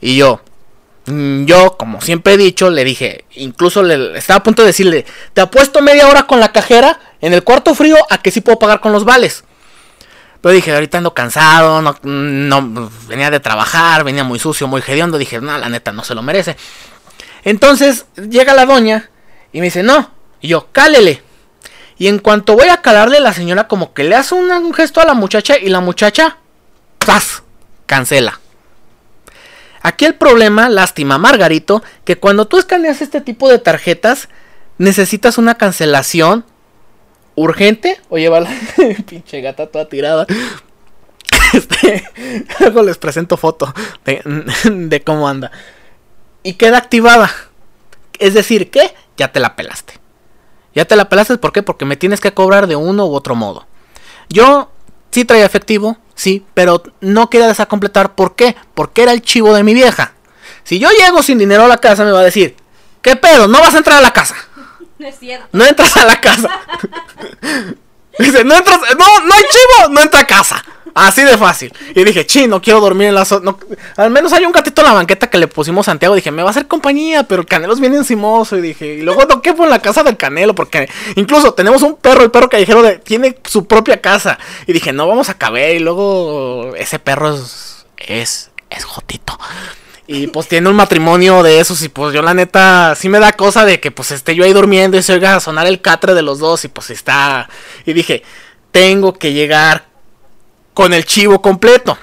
Y 0.00 0.16
yo, 0.16 0.40
yo, 1.06 1.76
como 1.76 2.00
siempre 2.00 2.34
he 2.34 2.36
dicho, 2.38 2.70
le 2.70 2.82
dije, 2.84 3.24
incluso 3.34 3.82
le 3.82 4.16
estaba 4.16 4.38
a 4.38 4.42
punto 4.42 4.62
de 4.62 4.68
decirle, 4.68 5.04
te 5.34 5.42
apuesto 5.42 5.82
media 5.82 6.08
hora 6.08 6.26
con 6.26 6.40
la 6.40 6.52
cajera 6.52 6.98
en 7.20 7.34
el 7.34 7.42
cuarto 7.42 7.74
frío 7.74 7.96
a 8.08 8.18
que 8.18 8.30
sí 8.30 8.40
puedo 8.40 8.58
pagar 8.58 8.80
con 8.80 8.92
los 8.92 9.04
vales. 9.04 9.44
Pero 10.40 10.54
dije, 10.54 10.74
ahorita 10.74 10.98
ando 10.98 11.14
cansado, 11.14 11.80
no, 11.80 11.96
no 12.02 12.90
venía 13.06 13.30
de 13.30 13.40
trabajar, 13.40 14.04
venía 14.04 14.24
muy 14.24 14.38
sucio, 14.38 14.66
muy 14.66 14.82
hediondo. 14.86 15.16
Dije, 15.16 15.40
no, 15.40 15.56
la 15.56 15.70
neta 15.70 15.90
no 15.92 16.04
se 16.04 16.14
lo 16.14 16.22
merece. 16.22 16.56
Entonces 17.44 18.04
llega 18.16 18.52
la 18.52 18.66
doña 18.66 19.10
y 19.52 19.60
me 19.60 19.66
dice, 19.66 19.82
no. 19.82 20.10
Y 20.42 20.48
yo, 20.48 20.68
cálele. 20.70 21.22
Y 21.96 22.08
en 22.08 22.18
cuanto 22.18 22.56
voy 22.56 22.68
a 22.68 22.82
calarle, 22.82 23.20
la 23.20 23.32
señora 23.32 23.68
como 23.68 23.94
que 23.94 24.04
le 24.04 24.16
hace 24.16 24.34
un, 24.34 24.50
un 24.50 24.74
gesto 24.74 25.00
a 25.00 25.06
la 25.06 25.14
muchacha 25.14 25.56
y 25.56 25.70
la 25.70 25.80
muchacha, 25.80 26.36
¡paz! 26.98 27.42
Cancela. 27.86 28.40
Aquí 29.84 30.06
el 30.06 30.14
problema, 30.14 30.70
lástima, 30.70 31.18
Margarito, 31.18 31.82
que 32.06 32.16
cuando 32.16 32.46
tú 32.46 32.56
escaneas 32.56 33.02
este 33.02 33.20
tipo 33.20 33.50
de 33.50 33.58
tarjetas, 33.58 34.30
necesitas 34.78 35.36
una 35.36 35.56
cancelación 35.56 36.46
urgente 37.34 38.00
o 38.08 38.16
llevarla. 38.16 38.48
Pinche 39.06 39.42
gata 39.42 39.66
toda 39.68 39.88
tirada. 39.88 40.26
Este, 41.52 42.02
luego 42.60 42.82
les 42.82 42.98
presento 42.98 43.36
foto 43.36 43.72
de, 44.04 44.22
de, 44.64 45.02
cómo 45.02 45.28
anda. 45.28 45.52
Y 46.42 46.54
queda 46.54 46.78
activada. 46.78 47.30
Es 48.18 48.34
decir, 48.34 48.70
que 48.70 48.92
ya 49.16 49.30
te 49.30 49.38
la 49.38 49.54
pelaste. 49.54 49.94
Ya 50.74 50.84
te 50.84 50.96
la 50.96 51.08
pelaste, 51.08 51.38
¿por 51.38 51.52
qué? 51.52 51.62
Porque 51.62 51.84
me 51.84 51.96
tienes 51.96 52.20
que 52.20 52.34
cobrar 52.34 52.66
de 52.66 52.74
uno 52.74 53.06
u 53.06 53.14
otro 53.14 53.36
modo. 53.36 53.66
Yo 54.28 54.72
sí 55.14 55.24
traía 55.24 55.46
efectivo, 55.46 55.96
sí, 56.16 56.44
pero 56.54 56.82
no 57.00 57.30
quería 57.30 57.46
desacompletar. 57.46 58.16
¿Por 58.16 58.34
qué? 58.34 58.56
Porque 58.74 59.04
era 59.04 59.12
el 59.12 59.22
chivo 59.22 59.54
de 59.54 59.62
mi 59.62 59.72
vieja. 59.72 60.12
Si 60.64 60.80
yo 60.80 60.90
llego 60.90 61.22
sin 61.22 61.38
dinero 61.38 61.62
a 61.62 61.68
la 61.68 61.76
casa, 61.76 62.04
me 62.04 62.10
va 62.10 62.18
a 62.18 62.24
decir, 62.24 62.56
¿qué 63.00 63.14
pedo? 63.14 63.46
No 63.46 63.60
vas 63.60 63.74
a 63.74 63.78
entrar 63.78 63.98
a 63.98 64.02
la 64.02 64.12
casa. 64.12 64.34
No 64.96 65.08
es 65.08 65.18
cierto. 65.18 65.48
No 65.50 65.64
entras 65.64 65.96
a 65.96 66.06
la 66.06 66.20
casa. 66.20 66.48
Dice, 68.18 68.44
no 68.44 68.56
entras, 68.56 68.78
no, 68.96 69.20
no 69.26 69.34
hay 69.34 69.42
chivo, 69.42 69.88
no 69.90 70.00
entra 70.00 70.20
a 70.20 70.26
casa. 70.26 70.64
Así 70.94 71.22
de 71.22 71.36
fácil. 71.36 71.72
Y 71.92 72.04
dije, 72.04 72.24
chi, 72.24 72.46
no 72.46 72.62
quiero 72.62 72.80
dormir 72.80 73.08
en 73.08 73.16
la 73.16 73.24
zona. 73.24 73.56
al 73.96 74.10
menos 74.10 74.32
hay 74.32 74.44
un 74.44 74.52
gatito 74.52 74.80
en 74.80 74.86
la 74.86 74.92
banqueta 74.92 75.28
que 75.28 75.38
le 75.38 75.48
pusimos 75.48 75.86
Santiago. 75.86 76.14
Dije, 76.14 76.30
me 76.30 76.42
va 76.42 76.50
a 76.50 76.52
hacer 76.52 76.68
compañía, 76.68 77.24
pero 77.24 77.42
el 77.42 77.48
Canelo 77.48 77.72
es 77.72 77.80
bien 77.80 77.94
encimoso. 77.94 78.56
Y 78.56 78.60
dije, 78.60 78.86
y 78.94 79.02
luego 79.02 79.24
no 79.24 79.42
quepo 79.42 79.64
en 79.64 79.70
la 79.70 79.80
casa 79.80 80.04
del 80.04 80.16
Canelo, 80.16 80.54
porque 80.54 80.88
incluso 81.16 81.52
tenemos 81.54 81.82
un 81.82 81.96
perro, 81.96 82.22
el 82.22 82.30
perro 82.30 82.48
callejero 82.48 82.82
de, 82.82 82.98
tiene 82.98 83.36
su 83.44 83.66
propia 83.66 84.00
casa. 84.00 84.38
Y 84.68 84.72
dije, 84.72 84.92
no 84.92 85.08
vamos 85.08 85.28
a 85.30 85.34
caber. 85.34 85.74
Y 85.74 85.80
luego 85.80 86.74
ese 86.76 87.00
perro 87.00 87.34
es, 87.34 87.86
es, 87.98 88.52
es 88.70 88.84
jotito. 88.84 89.36
Y 90.06 90.28
pues 90.28 90.46
tiene 90.46 90.68
un 90.68 90.76
matrimonio 90.76 91.42
de 91.42 91.58
esos 91.60 91.82
y 91.82 91.88
pues 91.88 92.14
yo 92.14 92.20
la 92.22 92.34
neta 92.34 92.94
sí 92.94 93.08
me 93.08 93.18
da 93.18 93.32
cosa 93.32 93.64
de 93.64 93.80
que 93.80 93.90
pues 93.90 94.10
esté 94.10 94.34
yo 94.34 94.44
ahí 94.44 94.52
durmiendo 94.52 94.98
y 94.98 95.02
se 95.02 95.14
oiga 95.14 95.40
sonar 95.40 95.66
el 95.66 95.80
catre 95.80 96.14
de 96.14 96.22
los 96.22 96.38
dos 96.38 96.64
y 96.64 96.68
pues 96.68 96.90
está... 96.90 97.48
Y 97.86 97.94
dije, 97.94 98.22
tengo 98.70 99.14
que 99.14 99.32
llegar 99.32 99.93
con 100.74 100.92
el 100.92 101.04
chivo 101.06 101.40
completo. 101.40 101.96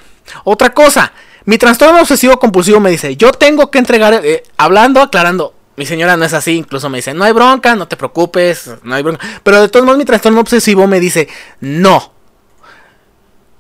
Otra 0.46 0.74
cosa, 0.74 1.12
mi 1.46 1.58
trastorno 1.58 2.02
obsesivo 2.02 2.40
compulsivo 2.40 2.80
me 2.80 2.90
dice, 2.90 3.16
yo 3.18 3.32
tengo 3.32 3.70
que 3.70 3.78
entregar, 3.78 4.22
eh, 4.24 4.44
hablando, 4.58 5.02
aclarando, 5.02 5.54
mi 5.76 5.86
señora 5.86 6.18
no 6.18 6.26
es 6.26 6.34
así, 6.34 6.52
incluso 6.52 6.90
me 6.90 7.00
dice, 7.00 7.14
no 7.14 7.24
hay 7.24 7.32
bronca, 7.32 7.76
no 7.76 7.88
te 7.88 7.98
preocupes, 7.98 8.72
no 8.84 8.96
hay 8.96 9.04
bronca. 9.04 9.26
Pero 9.44 9.62
de 9.62 9.70
todos 9.70 9.86
modos 9.86 9.98
mi 9.98 10.06
trastorno 10.06 10.40
obsesivo 10.40 10.88
me 10.88 11.00
dice, 11.00 11.28
no. 11.60 12.14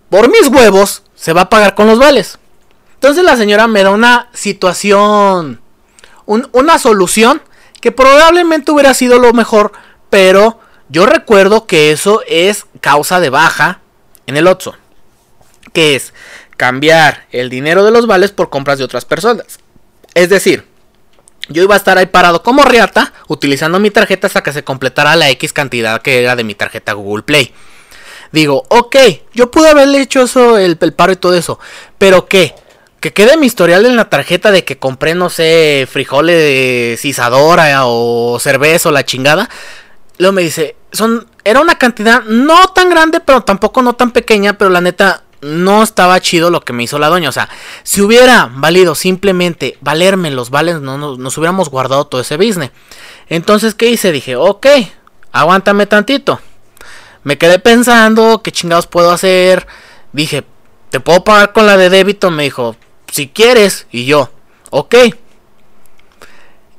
Por 0.10 0.30
mis 0.30 0.48
huevos 0.48 1.04
se 1.16 1.34
va 1.34 1.42
a 1.42 1.50
pagar 1.50 1.76
con 1.76 1.88
los 1.88 2.00
vales. 2.00 2.38
Entonces 2.96 3.24
la 3.24 3.36
señora 3.38 3.68
me 3.68 3.84
da 3.84 3.90
una 3.90 4.30
situación, 4.34 5.62
un, 6.26 6.48
una 6.52 6.78
solución 6.78 7.42
que 7.80 7.92
probablemente 7.92 8.72
hubiera 8.72 8.94
sido 8.94 9.18
lo 9.18 9.34
mejor, 9.34 9.72
pero 10.10 10.60
yo 10.90 11.06
recuerdo 11.06 11.66
que 11.66 11.92
eso 11.92 12.22
es 12.28 12.68
causa 12.82 13.20
de 13.20 13.30
baja 13.30 13.80
en 14.28 14.38
el 14.38 14.48
Otso. 14.48 14.76
Que 15.74 15.96
es 15.96 16.14
cambiar 16.58 17.26
el 17.32 17.50
dinero 17.50 17.84
de 17.84 17.92
los 17.92 18.08
vales 18.08 18.32
por 18.32 18.50
compras 18.50 18.78
de 18.78 18.84
otras 18.84 19.06
personas. 19.06 19.60
Es 20.14 20.30
decir, 20.30 20.66
yo 21.50 21.64
iba 21.64 21.74
a 21.74 21.78
estar 21.78 21.98
ahí 21.98 22.06
parado 22.06 22.44
como 22.44 22.64
riata, 22.64 23.14
utilizando 23.28 23.80
mi 23.80 23.92
tarjeta 23.92 24.28
hasta 24.28 24.44
que 24.44 24.54
se 24.54 24.64
completara 24.64 25.16
la 25.16 25.30
X 25.32 25.54
cantidad 25.54 26.02
que 26.02 26.22
era 26.22 26.36
de 26.36 26.44
mi 26.44 26.56
tarjeta 26.56 26.94
Google 26.94 27.24
Play. 27.24 27.54
Digo, 28.32 28.66
ok, 28.70 28.96
yo 29.34 29.52
pude 29.52 29.70
haberle 29.70 30.02
hecho 30.02 30.22
eso, 30.22 30.58
el, 30.58 30.78
paro 30.78 31.12
y 31.12 31.18
todo 31.18 31.34
eso, 31.34 31.60
pero 31.98 32.28
¿qué? 32.28 32.56
que 33.02 33.12
quede 33.14 33.36
mi 33.36 33.48
historial 33.48 33.86
en 33.88 33.96
la 33.96 34.10
tarjeta 34.10 34.52
de 34.52 34.64
que 34.64 34.78
compré, 34.78 35.16
no 35.16 35.32
sé, 35.32 35.88
frijoles 35.92 36.38
de 36.38 36.98
cisadora 37.00 37.88
o 37.88 38.38
cerveza 38.40 38.90
o 38.90 38.92
la 38.92 39.04
chingada. 39.04 39.50
Luego 40.20 40.34
me 40.34 40.44
dice, 40.44 40.76
son, 40.92 41.28
era 41.44 41.62
una 41.62 41.80
cantidad 41.80 42.24
no 42.26 42.68
tan 42.68 42.92
grande, 42.92 43.20
pero 43.20 43.42
tampoco 43.42 43.82
no 43.82 43.94
tan 43.94 44.12
pequeña, 44.12 44.56
pero 44.56 44.70
la 44.70 44.82
neta 44.82 45.24
no 45.42 45.84
estaba 45.84 46.20
chido 46.20 46.50
lo 46.50 46.62
que 46.62 46.74
me 46.74 46.84
hizo 46.84 47.00
la 47.00 47.10
doña. 47.10 47.30
O 47.30 47.32
sea, 47.32 47.50
si 47.84 48.02
hubiera 48.02 48.50
valido 48.54 48.96
simplemente 48.96 49.78
valerme 49.82 50.32
los 50.32 50.50
vales, 50.50 50.82
no, 50.82 50.98
no 50.98 51.18
nos 51.18 51.38
hubiéramos 51.38 51.70
guardado 51.70 52.06
todo 52.06 52.22
ese 52.22 52.38
business. 52.38 52.72
Entonces, 53.28 53.76
¿qué 53.76 53.88
hice? 53.88 54.12
Dije, 54.12 54.36
ok, 54.36 54.68
aguántame 55.32 55.86
tantito. 55.88 56.40
Me 57.24 57.38
quedé 57.38 57.60
pensando, 57.60 58.42
¿qué 58.44 58.52
chingados 58.52 58.88
puedo 58.88 59.12
hacer? 59.12 59.68
Dije, 60.14 60.44
¿te 60.90 61.00
puedo 61.00 61.24
pagar 61.24 61.54
con 61.54 61.66
la 61.66 61.78
de 61.78 61.90
débito? 61.90 62.32
Me 62.32 62.44
dijo, 62.44 62.76
si 63.12 63.28
quieres. 63.28 63.88
Y 63.92 64.06
yo, 64.06 64.32
ok. 64.70 64.96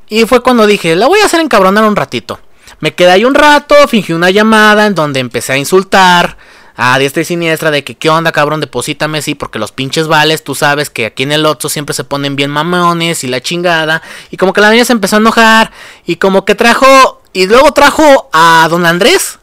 Y 0.09 0.25
fue 0.27 0.43
cuando 0.43 0.67
dije, 0.67 0.95
la 0.97 1.07
voy 1.07 1.21
a 1.21 1.27
hacer 1.27 1.41
encabronar 1.41 1.85
un 1.85 1.97
ratito. 1.97 2.39
Me 2.81 2.95
quedé 2.95 3.13
ahí 3.13 3.25
un 3.25 3.35
rato, 3.35 3.77
fingí 3.89 4.13
una 4.13 4.31
llamada 4.31 4.87
en 4.87 4.95
donde 4.95 5.21
empecé 5.21 5.53
a 5.53 5.57
insultar 5.57 6.37
a 6.77 6.99
diestra 6.99 7.23
y 7.23 7.25
siniestra 7.25 7.71
de 7.71 7.85
que 7.85 7.97
qué 7.97 8.09
onda 8.09 8.33
cabrón, 8.33 8.61
deposítame 8.61 9.23
sí, 9.23 9.35
porque 9.35 9.59
los 9.59 9.73
pinches 9.73 10.09
vales, 10.09 10.43
tú 10.45 10.55
sabes 10.55 10.91
que 10.91 11.07
aquí 11.07 11.23
en 11.23 11.33
el 11.33 11.47
Otso 11.47 11.69
siempre 11.69 11.95
se 11.95 12.05
ponen 12.05 12.37
bien 12.37 12.51
mamones 12.51 13.25
y 13.25 13.29
la 13.29 13.41
chingada. 13.41 14.03
Y 14.31 14.37
como 14.37 14.53
que 14.53 14.61
la 14.61 14.71
niña 14.71 14.85
se 14.85 14.93
empezó 14.93 15.17
a 15.17 15.19
enojar 15.19 15.73
y 16.07 16.17
como 16.17 16.45
que 16.45 16.55
trajo, 16.55 17.23
y 17.33 17.47
luego 17.47 17.73
trajo 17.73 18.31
a 18.33 18.67
don 18.71 18.87
Andrés. 18.87 19.39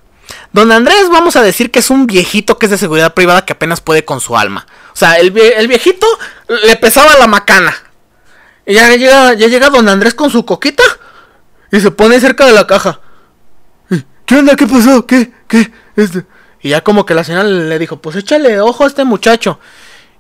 Don 0.52 0.72
Andrés 0.72 1.10
vamos 1.12 1.36
a 1.36 1.44
decir 1.44 1.70
que 1.70 1.80
es 1.80 1.90
un 1.90 2.08
viejito 2.08 2.58
que 2.58 2.66
es 2.66 2.72
de 2.72 2.78
seguridad 2.78 3.14
privada 3.14 3.46
que 3.46 3.54
apenas 3.54 3.82
puede 3.82 4.04
con 4.04 4.20
su 4.20 4.36
alma. 4.36 4.66
O 4.94 4.96
sea, 4.96 5.18
el, 5.20 5.32
viejito 5.32 6.08
le 6.48 6.76
pesaba 6.78 7.16
la 7.18 7.28
macana. 7.28 7.76
Y 8.66 8.74
ya 8.74 8.96
llega, 8.96 9.34
ya 9.34 9.48
llega 9.48 9.70
don 9.70 9.88
Andrés 9.88 10.14
con 10.14 10.30
su 10.30 10.46
coquita 10.46 10.84
y 11.72 11.80
se 11.80 11.92
pone 11.92 12.20
cerca 12.20 12.46
de 12.46 12.54
la 12.54 12.66
caja. 12.66 13.00
¿Qué 14.26 14.36
onda? 14.36 14.56
¿Qué 14.56 14.68
pasó? 14.68 15.08
¿Qué? 15.08 15.32
¿Qué? 15.48 15.72
Este. 15.96 16.24
Y 16.62 16.70
ya 16.70 16.82
como 16.82 17.06
que 17.06 17.14
la 17.14 17.24
señora 17.24 17.44
le 17.44 17.80
dijo, 17.80 17.98
pues 17.98 18.16
échale 18.16 18.60
ojo 18.60 18.84
a 18.84 18.88
este 18.88 19.06
muchacho. 19.06 19.60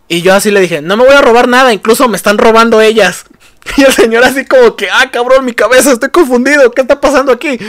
Y 0.08 0.21
yo 0.21 0.34
así 0.34 0.52
le 0.52 0.60
dije, 0.60 0.82
no 0.82 0.97
me 0.97 1.06
voy 1.06 1.13
a 1.13 1.21
robar 1.21 1.47
nada, 1.47 1.73
incluso 1.73 2.08
me 2.08 2.17
están 2.17 2.38
robando 2.38 2.82
ellas. 2.82 3.25
Y 3.78 3.84
el 3.84 3.91
señor 3.91 4.23
así 4.23 4.45
como 4.45 4.75
que, 4.78 4.89
ah, 4.89 5.12
cabrón, 5.12 5.43
mi 5.43 5.54
cabeza, 5.54 5.91
estoy 5.91 6.10
confundido, 6.10 6.71
¿qué 6.71 6.82
está 6.82 7.02
pasando 7.02 7.34
aquí? 7.34 7.60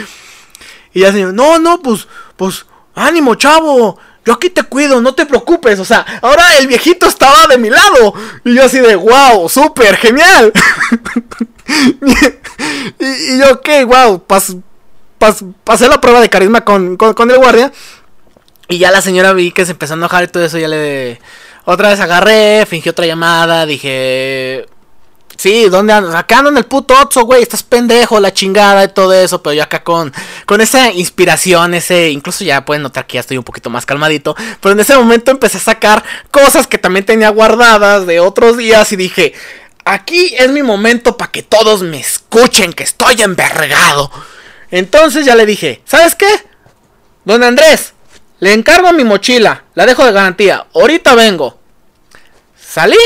Y 0.93 1.01
ya 1.01 1.11
señor, 1.11 1.33
no, 1.33 1.59
no, 1.59 1.81
pues, 1.81 2.07
pues, 2.37 2.65
ánimo, 2.95 3.35
chavo, 3.35 3.99
yo 4.25 4.33
aquí 4.33 4.49
te 4.49 4.63
cuido, 4.63 5.01
no 5.01 5.15
te 5.15 5.25
preocupes. 5.25 5.79
O 5.79 5.85
sea, 5.85 6.05
ahora 6.21 6.57
el 6.57 6.67
viejito 6.67 7.07
estaba 7.07 7.47
de 7.47 7.57
mi 7.57 7.69
lado. 7.69 8.13
Y 8.43 8.55
yo 8.55 8.63
así 8.63 8.79
de, 8.79 8.95
wow, 8.95 9.49
súper, 9.49 9.95
genial. 9.97 10.53
y, 12.99 13.39
yo, 13.39 13.53
ok, 13.53 13.69
wow, 13.87 14.23
pasé 15.63 15.87
la 15.87 15.99
prueba 15.99 16.21
de 16.21 16.29
carisma 16.29 16.63
con, 16.63 16.97
con, 16.97 17.31
el 17.31 17.37
guardia. 17.37 17.71
Y 18.71 18.77
ya 18.77 18.89
la 18.89 19.01
señora 19.01 19.33
vi 19.33 19.51
que 19.51 19.65
se 19.65 19.73
empezó 19.73 19.93
a 19.93 19.97
enojar 19.97 20.23
y 20.23 20.27
todo 20.27 20.45
eso. 20.45 20.57
Ya 20.57 20.69
le... 20.69 21.19
Otra 21.65 21.89
vez 21.89 21.99
agarré, 21.99 22.65
fingí 22.65 22.89
otra 22.89 23.05
llamada, 23.05 23.65
dije... 23.65 24.65
Sí, 25.35 25.69
¿dónde 25.69 25.91
andas? 25.91 26.13
Acá 26.13 26.37
ando 26.37 26.51
en 26.51 26.57
el 26.57 26.65
puto 26.65 26.93
Otso, 27.01 27.23
güey. 27.25 27.41
Estás 27.41 27.63
pendejo, 27.63 28.19
la 28.19 28.31
chingada 28.31 28.83
y 28.83 28.89
todo 28.89 29.11
eso. 29.11 29.41
Pero 29.41 29.55
yo 29.55 29.63
acá 29.63 29.83
con, 29.83 30.13
con 30.45 30.61
esa 30.61 30.91
inspiración, 30.91 31.73
ese. 31.73 32.11
Incluso 32.11 32.43
ya 32.43 32.63
pueden 32.63 32.83
notar 32.83 33.07
que 33.07 33.15
ya 33.15 33.21
estoy 33.21 33.37
un 33.37 33.43
poquito 33.43 33.71
más 33.71 33.87
calmadito. 33.87 34.35
Pero 34.61 34.73
en 34.73 34.79
ese 34.79 34.95
momento 34.95 35.31
empecé 35.31 35.57
a 35.57 35.61
sacar 35.61 36.03
cosas 36.29 36.67
que 36.67 36.77
también 36.77 37.07
tenía 37.07 37.29
guardadas 37.29 38.05
de 38.05 38.19
otros 38.19 38.55
días. 38.55 38.91
Y 38.91 38.97
dije: 38.97 39.33
Aquí 39.83 40.35
es 40.37 40.51
mi 40.51 40.61
momento 40.61 41.17
para 41.17 41.31
que 41.31 41.41
todos 41.41 41.81
me 41.81 41.99
escuchen 41.99 42.71
que 42.71 42.83
estoy 42.83 43.19
envergado. 43.23 44.11
Entonces 44.69 45.25
ya 45.25 45.35
le 45.35 45.47
dije: 45.47 45.81
¿Sabes 45.85 46.13
qué? 46.13 46.29
Don 47.25 47.43
Andrés, 47.43 47.93
le 48.41 48.53
encargo 48.53 48.91
mi 48.91 49.03
mochila, 49.03 49.65
la 49.75 49.85
dejo 49.85 50.03
de 50.03 50.11
garantía, 50.11 50.65
ahorita 50.73 51.13
vengo. 51.13 51.59
Salí. 52.59 52.97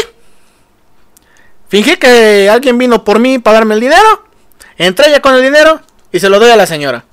Fingí 1.67 1.97
que 1.97 2.49
alguien 2.49 2.77
vino 2.77 3.03
por 3.03 3.19
mí 3.19 3.37
para 3.37 3.55
darme 3.55 3.73
el 3.73 3.81
dinero. 3.81 4.29
Entré 4.77 5.11
ya 5.11 5.21
con 5.21 5.35
el 5.35 5.41
dinero 5.41 5.81
y 6.13 6.21
se 6.21 6.29
lo 6.29 6.39
doy 6.39 6.51
a 6.51 6.55
la 6.55 6.65
señora. 6.65 7.03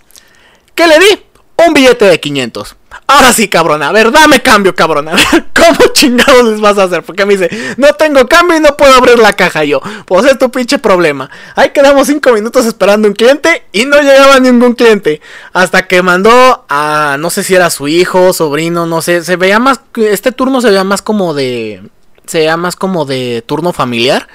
¿Qué 0.72 0.86
le 0.86 1.00
di? 1.00 1.26
Un 1.56 1.74
billete 1.74 2.06
de 2.06 2.18
500. 2.18 2.76
Ahora 3.06 3.32
sí, 3.32 3.48
cabrona. 3.48 3.88
A 3.88 3.92
ver, 3.92 4.10
dame 4.10 4.40
cambio, 4.40 4.74
cabrona. 4.74 5.12
¿Cómo 5.54 5.92
chingados 5.92 6.44
les 6.44 6.60
vas 6.60 6.78
a 6.78 6.84
hacer? 6.84 7.02
Porque 7.02 7.26
me 7.26 7.36
dice, 7.36 7.74
no 7.76 7.92
tengo 7.94 8.26
cambio 8.26 8.56
y 8.56 8.60
no 8.60 8.76
puedo 8.76 8.94
abrir 8.94 9.18
la 9.18 9.34
caja 9.34 9.64
yo. 9.64 9.80
Pues 10.06 10.24
es 10.26 10.38
tu 10.38 10.50
pinche 10.50 10.78
problema. 10.78 11.30
Ahí 11.54 11.70
quedamos 11.70 12.06
cinco 12.06 12.32
minutos 12.32 12.66
esperando 12.66 13.06
un 13.06 13.14
cliente 13.14 13.64
y 13.72 13.84
no 13.84 14.00
llegaba 14.00 14.40
ningún 14.40 14.74
cliente. 14.74 15.20
Hasta 15.52 15.86
que 15.86 16.02
mandó 16.02 16.64
a, 16.68 17.16
no 17.18 17.30
sé 17.30 17.42
si 17.44 17.54
era 17.54 17.70
su 17.70 17.86
hijo, 17.86 18.32
sobrino, 18.32 18.86
no 18.86 19.02
sé. 19.02 19.22
Se 19.22 19.36
veía 19.36 19.58
más, 19.58 19.80
este 19.96 20.32
turno 20.32 20.60
se 20.60 20.68
veía 20.68 20.84
más 20.84 21.02
como 21.02 21.34
de, 21.34 21.82
se 22.26 22.38
veía 22.38 22.56
más 22.56 22.76
como 22.76 23.04
de 23.04 23.42
turno 23.46 23.72
familiar. 23.72 24.28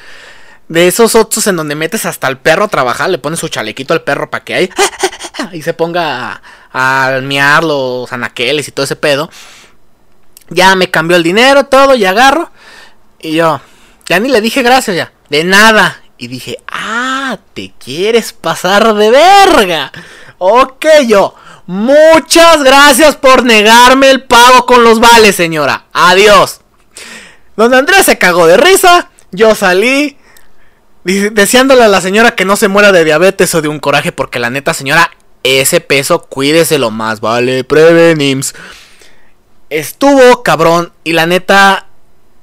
De 0.70 0.88
esos 0.88 1.16
otros 1.16 1.48
en 1.48 1.56
donde 1.56 1.76
metes 1.76 2.06
hasta 2.06 2.28
el 2.28 2.38
perro 2.38 2.66
a 2.66 2.68
trabajar, 2.68 3.10
le 3.10 3.20
pones 3.20 3.40
su 3.40 3.48
chalequito 3.48 3.94
al 3.94 4.02
perro 4.02 4.30
para 4.30 4.44
que 4.44 4.54
ahí 4.54 4.70
y 5.54 5.62
se 5.62 5.74
ponga 5.74 6.34
a, 6.34 6.42
a 6.72 7.20
miar 7.24 7.64
los 7.64 8.12
anaqueles 8.12 8.68
y 8.68 8.72
todo 8.72 8.84
ese 8.84 8.96
pedo. 8.96 9.30
Ya 10.50 10.76
me 10.76 10.90
cambió 10.90 11.18
el 11.18 11.24
dinero, 11.24 11.66
todo, 11.66 11.96
y 11.96 12.06
agarro. 12.06 12.52
Y 13.20 13.34
yo, 13.34 13.62
ya 14.06 14.20
ni 14.20 14.30
le 14.30 14.42
dije 14.42 14.62
gracias 14.62 14.96
ya. 14.96 15.12
De 15.30 15.44
nada. 15.44 16.02
Y 16.18 16.28
dije, 16.28 16.58
ah, 16.68 17.38
te 17.54 17.74
quieres 17.78 18.34
pasar 18.34 18.94
de 18.96 19.12
verga. 19.12 19.92
Ok, 20.38 20.86
yo. 21.08 21.36
Muchas 21.68 22.64
gracias 22.64 23.18
por 23.18 23.44
negarme 23.44 24.10
el 24.10 24.24
pago 24.24 24.66
con 24.66 24.84
los 24.84 25.00
vales, 25.00 25.36
señora. 25.36 25.86
Adiós. 25.92 26.62
Don 27.58 27.74
Andrés 27.74 28.06
se 28.06 28.18
cagó 28.18 28.48
de 28.48 28.56
risa. 28.56 29.10
Yo 29.32 29.54
salí 29.54 30.18
deseándole 31.04 31.84
a 31.84 31.88
la 31.88 32.02
señora 32.02 32.36
que 32.36 32.46
no 32.46 32.56
se 32.56 32.68
muera 32.68 32.92
de 32.92 33.04
diabetes 33.04 33.54
o 33.56 33.62
de 33.62 33.68
un 33.68 33.80
coraje, 33.80 34.12
porque 34.12 34.40
la 34.40 34.50
neta, 34.50 34.74
señora, 34.74 35.12
ese 35.48 35.82
peso, 35.82 36.24
cuídese 36.24 36.78
lo 36.78 36.92
más, 36.92 37.22
vale, 37.22 37.64
prevenims. 37.64 38.54
Estuvo 39.70 40.44
cabrón 40.44 40.94
y 41.04 41.14
la 41.14 41.26
neta, 41.26 41.88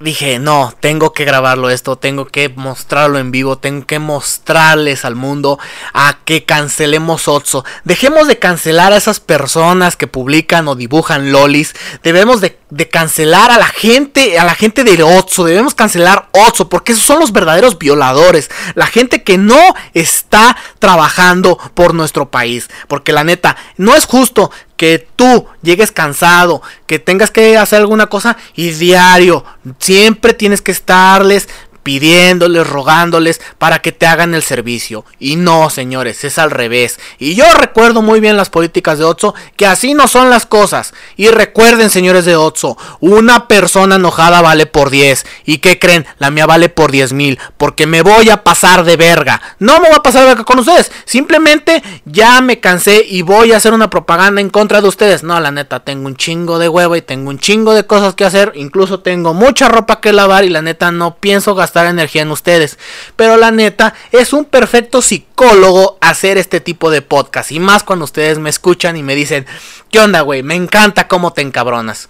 dije, 0.00 0.38
no, 0.38 0.74
tengo 0.80 1.12
que 1.12 1.24
grabarlo 1.24 1.70
esto, 1.70 1.96
tengo 1.96 2.26
que 2.26 2.48
mostrarlo 2.48 3.18
en 3.18 3.30
vivo, 3.30 3.58
tengo 3.58 3.86
que 3.86 3.98
mostrarles 3.98 5.04
al 5.04 5.14
mundo 5.14 5.58
a 5.92 6.18
que 6.24 6.44
cancelemos 6.44 7.28
Otso. 7.28 7.64
Dejemos 7.84 8.28
de 8.28 8.38
cancelar 8.38 8.92
a 8.92 8.96
esas 8.96 9.20
personas 9.20 9.96
que 9.96 10.06
publican 10.06 10.68
o 10.68 10.74
dibujan 10.74 11.32
lolis. 11.32 11.74
Debemos 12.02 12.40
de, 12.40 12.58
cancelar 12.90 13.50
a 13.50 13.58
la 13.58 13.66
gente, 13.66 14.38
a 14.38 14.44
la 14.44 14.54
gente 14.54 14.84
de 14.84 15.02
Otso. 15.02 15.44
Debemos 15.44 15.74
cancelar 15.74 16.28
Otso 16.32 16.68
porque 16.68 16.92
esos 16.92 17.04
son 17.04 17.20
los 17.20 17.32
verdaderos 17.32 17.78
violadores. 17.78 18.50
La 18.74 18.86
gente 18.86 19.22
que 19.22 19.38
no 19.38 19.60
está 19.92 20.56
trabajando 20.78 21.58
por 21.74 21.94
nuestro 21.94 22.30
país. 22.30 22.68
Porque 22.88 23.12
la 23.12 23.24
neta, 23.24 23.56
no 23.76 23.94
es 23.94 24.06
justo 24.06 24.50
que 24.76 25.06
tú 25.16 25.46
llegues 25.62 25.92
cansado, 25.92 26.62
que 26.86 26.98
tengas 26.98 27.30
que 27.30 27.56
hacer 27.56 27.80
alguna 27.80 28.08
cosa 28.08 28.36
y 28.54 28.70
diario, 28.70 29.44
siempre 29.78 30.34
tienes 30.34 30.62
que 30.62 30.72
estarles 30.72 31.48
pidiéndoles, 31.84 32.66
rogándoles 32.66 33.40
para 33.58 33.80
que 33.80 33.92
te 33.92 34.06
hagan 34.06 34.34
el 34.34 34.42
servicio. 34.42 35.04
Y 35.20 35.36
no, 35.36 35.70
señores, 35.70 36.24
es 36.24 36.38
al 36.38 36.50
revés. 36.50 36.98
Y 37.18 37.36
yo 37.36 37.44
recuerdo 37.54 38.02
muy 38.02 38.18
bien 38.18 38.36
las 38.36 38.50
políticas 38.50 38.98
de 38.98 39.04
Otso, 39.04 39.34
que 39.56 39.66
así 39.66 39.94
no 39.94 40.08
son 40.08 40.30
las 40.30 40.46
cosas. 40.46 40.94
Y 41.16 41.28
recuerden, 41.28 41.90
señores 41.90 42.24
de 42.24 42.34
Otso, 42.34 42.76
una 42.98 43.46
persona 43.46 43.96
enojada 43.96 44.40
vale 44.40 44.66
por 44.66 44.90
10. 44.90 45.24
¿Y 45.44 45.58
qué 45.58 45.78
creen? 45.78 46.06
La 46.18 46.30
mía 46.30 46.46
vale 46.46 46.70
por 46.70 46.90
10 46.90 47.12
mil. 47.12 47.38
Porque 47.56 47.86
me 47.86 48.02
voy 48.02 48.30
a 48.30 48.42
pasar 48.42 48.84
de 48.84 48.96
verga. 48.96 49.40
No 49.58 49.74
me 49.74 49.88
voy 49.88 49.98
a 49.98 50.02
pasar 50.02 50.22
de 50.22 50.28
verga 50.28 50.44
con 50.44 50.58
ustedes. 50.58 50.90
Simplemente 51.04 51.82
ya 52.06 52.40
me 52.40 52.60
cansé 52.60 53.04
y 53.06 53.22
voy 53.22 53.52
a 53.52 53.58
hacer 53.58 53.74
una 53.74 53.90
propaganda 53.90 54.40
en 54.40 54.48
contra 54.48 54.80
de 54.80 54.88
ustedes. 54.88 55.22
No, 55.22 55.38
la 55.38 55.50
neta, 55.50 55.80
tengo 55.80 56.06
un 56.06 56.16
chingo 56.16 56.58
de 56.58 56.68
huevo 56.68 56.96
y 56.96 57.02
tengo 57.02 57.28
un 57.28 57.38
chingo 57.38 57.74
de 57.74 57.86
cosas 57.86 58.14
que 58.14 58.24
hacer. 58.24 58.52
Incluso 58.54 59.00
tengo 59.00 59.34
mucha 59.34 59.68
ropa 59.68 60.00
que 60.00 60.14
lavar 60.14 60.44
y 60.44 60.48
la 60.48 60.62
neta 60.62 60.90
no 60.90 61.16
pienso 61.16 61.54
gastar 61.54 61.73
energía 61.82 62.22
en 62.22 62.30
ustedes. 62.30 62.78
Pero 63.16 63.36
la 63.36 63.50
neta, 63.50 63.94
es 64.12 64.32
un 64.32 64.44
perfecto 64.44 65.02
psicólogo 65.02 65.98
hacer 66.00 66.38
este 66.38 66.60
tipo 66.60 66.90
de 66.90 67.02
podcast. 67.02 67.52
Y 67.52 67.60
más 67.60 67.82
cuando 67.82 68.04
ustedes 68.04 68.38
me 68.38 68.50
escuchan 68.50 68.96
y 68.96 69.02
me 69.02 69.14
dicen, 69.14 69.46
¿qué 69.90 70.00
onda, 70.00 70.20
güey? 70.20 70.42
Me 70.42 70.54
encanta 70.54 71.08
cómo 71.08 71.32
te 71.32 71.42
encabronas. 71.42 72.08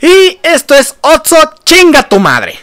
Y 0.00 0.38
esto 0.42 0.74
es 0.74 0.96
Otso, 1.02 1.36
chinga 1.64 2.08
tu 2.08 2.18
madre. 2.18 2.58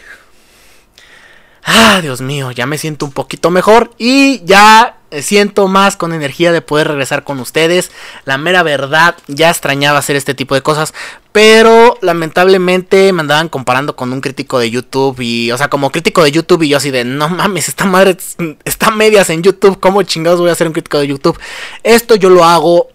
Ah, 1.64 2.00
Dios 2.00 2.20
mío, 2.20 2.50
ya 2.50 2.66
me 2.66 2.78
siento 2.78 3.04
un 3.04 3.12
poquito 3.12 3.50
mejor 3.50 3.92
y 3.98 4.44
ya 4.44 4.97
siento 5.10 5.68
más 5.68 5.96
con 5.96 6.12
energía 6.12 6.52
de 6.52 6.60
poder 6.60 6.88
regresar 6.88 7.24
con 7.24 7.40
ustedes. 7.40 7.90
La 8.24 8.38
mera 8.38 8.62
verdad, 8.62 9.16
ya 9.26 9.50
extrañaba 9.50 9.98
hacer 9.98 10.16
este 10.16 10.34
tipo 10.34 10.54
de 10.54 10.62
cosas, 10.62 10.94
pero 11.32 11.96
lamentablemente 12.00 13.12
me 13.12 13.20
andaban 13.20 13.48
comparando 13.48 13.96
con 13.96 14.12
un 14.12 14.20
crítico 14.20 14.58
de 14.58 14.70
YouTube 14.70 15.20
y, 15.20 15.50
o 15.52 15.58
sea, 15.58 15.68
como 15.68 15.90
crítico 15.90 16.22
de 16.22 16.32
YouTube 16.32 16.62
y 16.62 16.68
yo 16.70 16.76
así 16.76 16.90
de, 16.90 17.04
no 17.04 17.28
mames, 17.28 17.68
esta 17.68 17.84
madre 17.84 18.16
está 18.64 18.90
medias 18.90 19.30
en 19.30 19.42
YouTube, 19.42 19.80
¿cómo 19.80 20.02
chingados 20.02 20.40
voy 20.40 20.50
a 20.50 20.54
ser 20.54 20.66
un 20.66 20.72
crítico 20.72 20.98
de 20.98 21.08
YouTube? 21.08 21.38
Esto 21.82 22.14
yo 22.14 22.30
lo 22.30 22.44
hago 22.44 22.88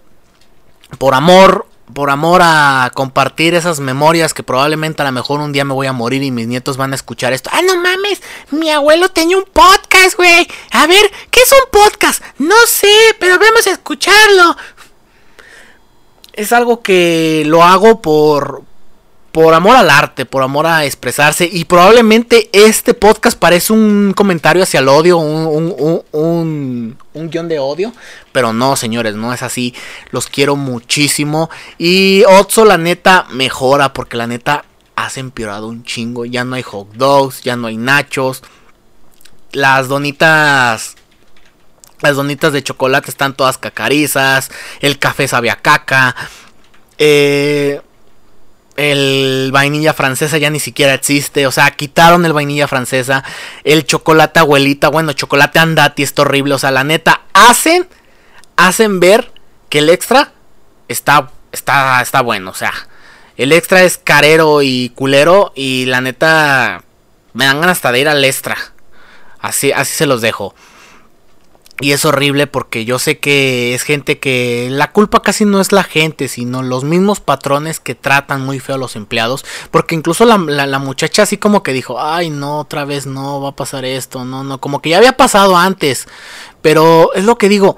por 0.98 1.14
amor, 1.16 1.68
por 1.94 2.10
amor 2.10 2.42
a 2.44 2.92
compartir 2.94 3.54
esas 3.54 3.80
memorias 3.80 4.34
que 4.34 4.44
probablemente 4.44 5.02
a 5.02 5.06
lo 5.06 5.12
mejor 5.12 5.40
un 5.40 5.54
día 5.54 5.66
me 5.66 5.74
voy 5.74 5.88
a 5.88 5.94
morir 5.94 6.24
y 6.24 6.32
mis 6.32 6.48
nietos 6.48 6.78
van 6.78 6.92
a 6.92 6.96
escuchar 6.96 7.34
esto. 7.34 7.50
Ah, 7.54 7.62
no 7.62 7.78
mames, 7.78 8.22
mi 8.52 8.70
abuelo 8.70 9.10
tenía 9.10 9.38
un 9.38 9.46
podcast, 9.46 10.18
güey. 10.18 10.48
A 10.72 10.88
ver, 10.88 11.12
¿qué 11.32 11.42
es 11.42 11.52
un 11.52 11.70
podcast? 11.72 12.24
No 12.40 12.56
sé, 12.68 12.94
pero 13.20 13.40
vamos 13.40 13.68
a 13.68 13.72
escucharlo. 13.72 14.58
Es 16.34 16.52
algo 16.52 16.82
que 16.82 17.44
lo 17.46 17.64
hago 17.64 18.02
por, 18.02 18.64
por 19.34 19.56
amor 19.56 19.76
al 19.76 19.90
arte, 19.90 20.28
por 20.28 20.44
amor 20.44 20.68
a 20.68 20.86
expresarse. 20.86 21.50
Y 21.52 21.66
probablemente 21.66 22.52
este 22.54 22.94
podcast 22.94 23.38
parece 23.38 23.74
un 23.74 24.14
comentario 24.16 24.62
hacia 24.62 24.80
el 24.80 24.88
odio, 24.88 25.18
un, 25.18 25.74
un, 26.12 26.98
un, 27.14 27.30
guion 27.32 27.48
de 27.48 27.58
odio. 27.58 27.92
Pero 28.32 28.54
no, 28.54 28.76
señores, 28.76 29.16
no 29.16 29.34
es 29.34 29.42
así. 29.42 29.74
Los 30.12 30.28
quiero 30.28 30.56
muchísimo. 30.56 31.50
Y 31.80 32.24
Otso, 32.26 32.64
la 32.64 32.78
neta, 32.78 33.26
mejora 33.32 33.92
porque 33.92 34.18
la 34.18 34.28
neta 34.28 34.66
has 34.96 35.18
empeorado 35.18 35.68
un 35.68 35.84
chingo. 35.84 36.26
Ya 36.26 36.44
no 36.44 36.54
hay 36.54 36.62
hot 36.62 36.94
dogs, 36.94 37.42
ya 37.42 37.56
no 37.56 37.66
hay 37.66 37.78
nachos. 37.78 38.44
Las 39.52 39.88
donitas 39.88 40.96
las 42.02 42.18
donitas 42.18 42.54
de 42.54 42.62
chocolate 42.62 43.10
están 43.10 43.34
todas 43.34 43.58
cacarizas. 43.58 44.52
El 44.80 45.00
café 45.00 45.28
sabe 45.28 45.50
a 45.50 45.56
caca. 45.56 46.16
Eh, 47.00 47.82
el 48.76 49.50
vainilla 49.52 49.94
francesa 49.94 50.38
ya 50.38 50.50
ni 50.50 50.60
siquiera 50.60 50.94
existe. 50.94 51.48
O 51.48 51.52
sea, 51.52 51.72
quitaron 51.72 52.26
el 52.26 52.34
vainilla 52.34 52.68
francesa. 52.68 53.24
El 53.64 53.86
chocolate 53.86 54.40
abuelita. 54.40 54.90
Bueno, 54.90 55.14
chocolate 55.14 55.60
andati 55.60 56.04
es 56.04 56.14
horrible. 56.18 56.56
O 56.56 56.60
sea, 56.60 56.72
la 56.72 56.84
neta, 56.84 57.22
hacen. 57.34 57.88
Hacen 58.56 59.00
ver 59.00 59.32
que 59.70 59.80
el 59.80 59.90
extra 59.90 60.34
está. 60.88 61.32
Está. 61.52 62.02
Está 62.02 62.22
bueno. 62.22 62.52
O 62.52 62.56
sea. 62.56 62.74
El 63.36 63.52
extra 63.52 63.84
es 63.84 63.98
carero 63.98 64.62
y 64.62 64.90
culero. 64.96 65.52
Y 65.56 65.86
la 65.86 66.02
neta. 66.02 66.84
Me 67.34 67.46
dan 67.46 67.62
ganas 67.62 67.78
hasta 67.78 67.92
de 67.92 68.00
ir 68.00 68.10
al 68.10 68.24
extra. 68.24 68.58
Así, 69.40 69.72
así 69.72 69.94
se 69.94 70.06
los 70.06 70.22
dejo. 70.22 70.56
Y 71.80 71.92
es 71.92 72.06
horrible 72.06 72.46
porque 72.46 72.86
yo 72.86 73.00
sé 73.00 73.18
que 73.18 73.74
es 73.74 73.82
gente 73.82 74.20
que 74.20 74.68
la 74.70 74.92
culpa 74.92 75.22
casi 75.24 75.44
no 75.44 75.60
es 75.60 75.72
la 75.72 75.84
gente, 75.84 76.28
sino 76.28 76.62
los 76.62 76.84
mismos 76.84 77.20
patrones 77.20 77.80
que 77.80 77.96
tratan 77.96 78.46
muy 78.46 78.60
feo 78.60 78.76
a 78.76 78.78
los 78.78 78.96
empleados. 78.96 79.44
Porque 79.72 79.96
incluso 79.96 80.24
la, 80.26 80.38
muchacha 80.80 81.24
así 81.24 81.38
como 81.38 81.64
que 81.64 81.74
dijo, 81.74 82.00
ay 82.00 82.30
no, 82.30 82.60
otra 82.60 82.86
vez 82.86 83.08
no, 83.08 83.42
va 83.42 83.50
a 83.50 83.56
pasar 83.56 83.86
esto, 83.86 84.24
no, 84.24 84.44
no, 84.44 84.60
como 84.60 84.82
que 84.82 84.90
ya 84.90 84.98
había 84.98 85.18
pasado 85.18 85.58
antes. 85.58 86.08
Pero 86.62 87.12
es 87.16 87.26
lo 87.26 87.40
que 87.40 87.50
digo, 87.50 87.76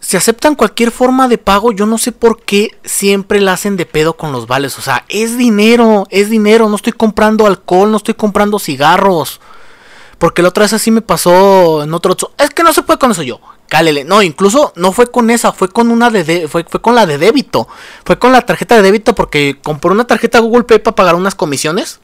si 0.00 0.16
aceptan 0.16 0.54
cualquier 0.54 0.90
forma 0.90 1.28
de 1.28 1.36
pago, 1.36 1.72
yo 1.72 1.84
no 1.84 1.98
sé 1.98 2.12
por 2.12 2.40
qué 2.40 2.70
siempre 2.84 3.40
la 3.40 3.52
hacen 3.52 3.76
de 3.76 3.86
pedo 3.86 4.16
con 4.16 4.32
los 4.32 4.46
vales. 4.46 4.78
O 4.78 4.82
sea, 4.82 5.04
es 5.08 5.36
dinero, 5.36 6.06
es 6.10 6.30
dinero, 6.30 6.68
no 6.68 6.76
estoy 6.76 6.92
comprando 6.94 7.46
alcohol, 7.46 7.90
no 7.90 7.98
estoy 7.98 8.14
comprando 8.14 8.58
cigarros. 8.58 9.40
Porque 10.18 10.42
la 10.42 10.48
otra 10.48 10.64
vez 10.64 10.72
así 10.72 10.90
me 10.90 11.02
pasó 11.02 11.82
en 11.82 11.92
otro. 11.92 12.16
Es 12.38 12.50
que 12.50 12.62
no 12.62 12.72
se 12.72 12.82
puede 12.82 12.98
con 12.98 13.10
eso 13.10 13.22
yo. 13.22 13.40
Cálele. 13.68 14.04
No, 14.04 14.22
incluso 14.22 14.72
no 14.76 14.92
fue 14.92 15.08
con 15.08 15.30
esa, 15.30 15.52
fue 15.52 15.68
con 15.68 15.90
una 15.90 16.10
de, 16.10 16.48
fue, 16.48 16.64
fue 16.64 16.80
con 16.80 16.94
la 16.94 17.04
de 17.04 17.18
débito. 17.18 17.68
Fue 18.04 18.18
con 18.18 18.32
la 18.32 18.42
tarjeta 18.42 18.76
de 18.76 18.82
débito 18.82 19.14
porque 19.14 19.58
compré 19.62 19.90
una 19.90 20.06
tarjeta 20.06 20.38
Google 20.38 20.64
Pay 20.64 20.78
para 20.78 20.94
pagar 20.94 21.14
unas 21.16 21.34
comisiones. 21.34 22.00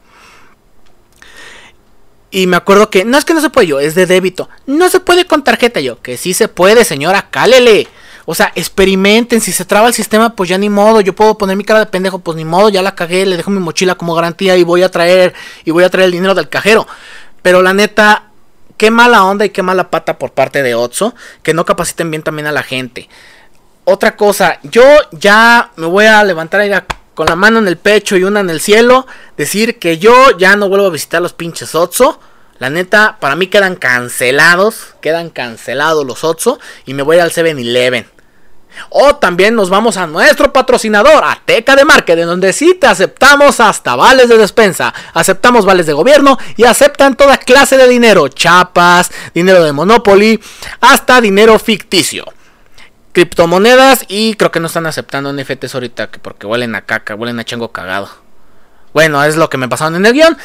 Y 2.31 2.46
me 2.46 2.57
acuerdo 2.57 2.90
que, 2.90 3.05
no 3.05 3.18
es 3.18 3.25
que 3.25 3.35
no 3.35 3.40
se 3.40 3.51
puede 3.51 3.66
yo, 3.66 3.79
es 3.79 3.94
de 3.94 4.07
débito. 4.07 4.48
No 4.66 4.88
se 4.88 5.01
puede 5.01 5.27
con 5.27 5.44
tarjeta 5.44 5.81
yo, 5.81 6.01
que 6.01 6.16
sí 6.16 6.33
se 6.33 6.48
puede, 6.48 6.85
señora, 6.85 7.31
cálele. 7.31 7.88
O 8.25 8.35
sea, 8.35 8.53
experimenten. 8.55 9.40
Si 9.40 9.53
se 9.53 9.64
traba 9.64 9.88
el 9.88 9.94
sistema, 9.94 10.35
pues 10.35 10.48
ya 10.48 10.59
ni 10.59 10.68
modo. 10.68 11.01
Yo 11.01 11.14
puedo 11.14 11.37
poner 11.37 11.57
mi 11.57 11.64
cara 11.64 11.81
de 11.81 11.87
pendejo, 11.87 12.20
pues 12.20 12.37
ni 12.37 12.44
modo. 12.44 12.68
Ya 12.68 12.83
la 12.83 12.94
cagué, 12.94 13.27
le 13.27 13.37
dejo 13.37 13.51
mi 13.51 13.61
mochila 13.61 13.96
como 13.96 14.14
garantía 14.14 14.57
y 14.57 14.62
voy 14.62 14.83
a 14.83 14.90
traer 14.90 15.35
y 15.64 15.70
voy 15.70 15.85
a 15.85 15.90
traer 15.90 16.07
el 16.07 16.12
dinero 16.12 16.35
del 16.35 16.48
cajero. 16.48 16.87
Pero 17.42 17.62
la 17.62 17.74
neta, 17.74 18.31
qué 18.76 18.90
mala 18.90 19.24
onda 19.24 19.44
y 19.44 19.50
qué 19.50 19.62
mala 19.62 19.90
pata 19.90 20.18
por 20.18 20.33
parte 20.33 20.62
de 20.62 20.74
Otso 20.74 21.14
que 21.42 21.55
no 21.55 21.64
capaciten 21.64 22.11
bien 22.11 22.22
también 22.22 22.46
a 22.46 22.52
la 22.52 22.62
gente. 22.62 23.09
Otra 23.85 24.16
cosa, 24.16 24.61
yo 24.62 24.85
ya 25.11 25.72
me 25.76 25.87
voy 25.87 26.07
a 26.07 26.22
levantar 26.22 26.61
ahí 26.61 26.72
con 27.14 27.26
la 27.26 27.37
mano 27.37 27.59
en 27.59 27.68
el 27.68 27.76
pecho 27.76 28.16
y 28.16 28.24
una 28.24 28.40
en 28.40 28.50
el 28.50 28.61
cielo, 28.61 29.07
decir 29.37 29.78
que 29.78 29.98
yo 29.98 30.37
ya 30.38 30.57
no 30.57 30.68
vuelvo 30.68 30.87
a 30.87 30.90
visitar 30.90 31.20
los 31.20 31.33
pinches 31.33 31.74
Otso. 31.74 32.20
La 32.59 32.70
neta, 32.70 33.16
para 33.18 33.35
mí 33.35 33.48
quedan 33.48 33.74
cancelados, 33.74 34.94
quedan 35.00 35.31
cancelados 35.31 36.07
los 36.07 36.22
Otso 36.22 36.61
y 36.87 36.94
me 36.94 37.02
voy 37.02 37.18
al 37.18 37.33
7-Eleven. 37.33 38.07
O 38.91 39.17
también 39.17 39.55
nos 39.55 39.71
vamos 39.71 39.97
a 39.97 40.07
nuestro 40.07 40.53
patrocinador, 40.53 41.25
Ateca 41.25 41.77
de 41.77 41.85
Market, 41.85 42.19
donde 42.25 42.53
sí 42.53 42.75
te 42.75 42.87
aceptamos 42.87 43.61
hasta 43.61 43.97
vales 43.97 44.29
de 44.29 44.39
despensa, 44.39 44.93
aceptamos 45.15 45.65
vales 45.65 45.87
de 45.87 45.93
gobierno 45.93 46.39
y 46.57 46.65
aceptan 46.65 47.17
toda 47.17 47.39
clase 47.39 47.77
de 47.77 47.89
dinero, 47.89 48.29
chapas, 48.29 49.11
dinero 49.35 49.63
de 49.63 49.73
Monopoly, 49.73 50.41
hasta 50.81 51.21
dinero 51.21 51.59
ficticio. 51.59 52.25
Criptomonedas 53.13 54.07
y 54.09 54.35
creo 54.35 54.51
que 54.51 54.61
no 54.61 54.69
están 54.69 54.87
aceptando 54.87 55.33
NFTs 55.33 55.75
ahorita 55.75 56.11
porque 56.23 56.47
huelen 56.47 56.75
a 56.75 56.83
caca, 56.83 57.15
huelen 57.15 57.39
a 57.41 57.45
chango 57.45 57.71
cagado. 57.71 58.09
Bueno, 58.95 59.23
es 59.25 59.37
lo 59.37 59.51
que 59.51 59.59
me 59.59 59.69
pasaron 59.69 59.97
en 59.97 60.07
el 60.07 60.13
guion. 60.13 60.39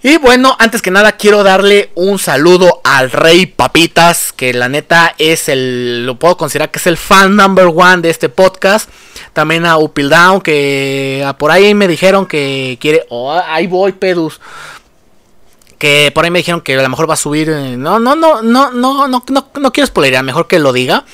Y 0.00 0.16
bueno, 0.16 0.54
antes 0.60 0.80
que 0.80 0.92
nada 0.92 1.12
quiero 1.12 1.42
darle 1.42 1.90
un 1.96 2.20
saludo 2.20 2.80
al 2.84 3.10
Rey 3.10 3.46
Papitas, 3.46 4.32
que 4.32 4.54
la 4.54 4.68
neta 4.68 5.16
es 5.18 5.48
el, 5.48 6.06
lo 6.06 6.20
puedo 6.20 6.36
considerar 6.36 6.70
que 6.70 6.78
es 6.78 6.86
el 6.86 6.96
fan 6.96 7.34
number 7.34 7.66
one 7.66 7.98
de 8.02 8.10
este 8.10 8.28
podcast. 8.28 8.88
También 9.32 9.66
a 9.66 9.76
Upildown, 9.76 10.40
que 10.40 11.24
ah, 11.26 11.36
por 11.36 11.50
ahí 11.50 11.74
me 11.74 11.88
dijeron 11.88 12.26
que 12.26 12.78
quiere... 12.80 13.06
Oh, 13.08 13.32
ahí 13.32 13.66
voy, 13.66 13.90
Pedus. 13.90 14.40
Que 15.78 16.12
por 16.14 16.24
ahí 16.24 16.30
me 16.30 16.38
dijeron 16.38 16.60
que 16.60 16.78
a 16.78 16.82
lo 16.82 16.88
mejor 16.88 17.10
va 17.10 17.14
a 17.14 17.16
subir... 17.16 17.50
Eh, 17.50 17.76
no, 17.76 17.98
no, 17.98 18.14
no, 18.14 18.40
no, 18.40 18.70
no, 18.70 19.08
no, 19.08 19.24
no, 19.28 19.48
no 19.52 19.72
quiero 19.72 19.86
spoilería, 19.88 20.22
mejor 20.22 20.46
que 20.46 20.60
lo 20.60 20.72
diga. 20.72 21.04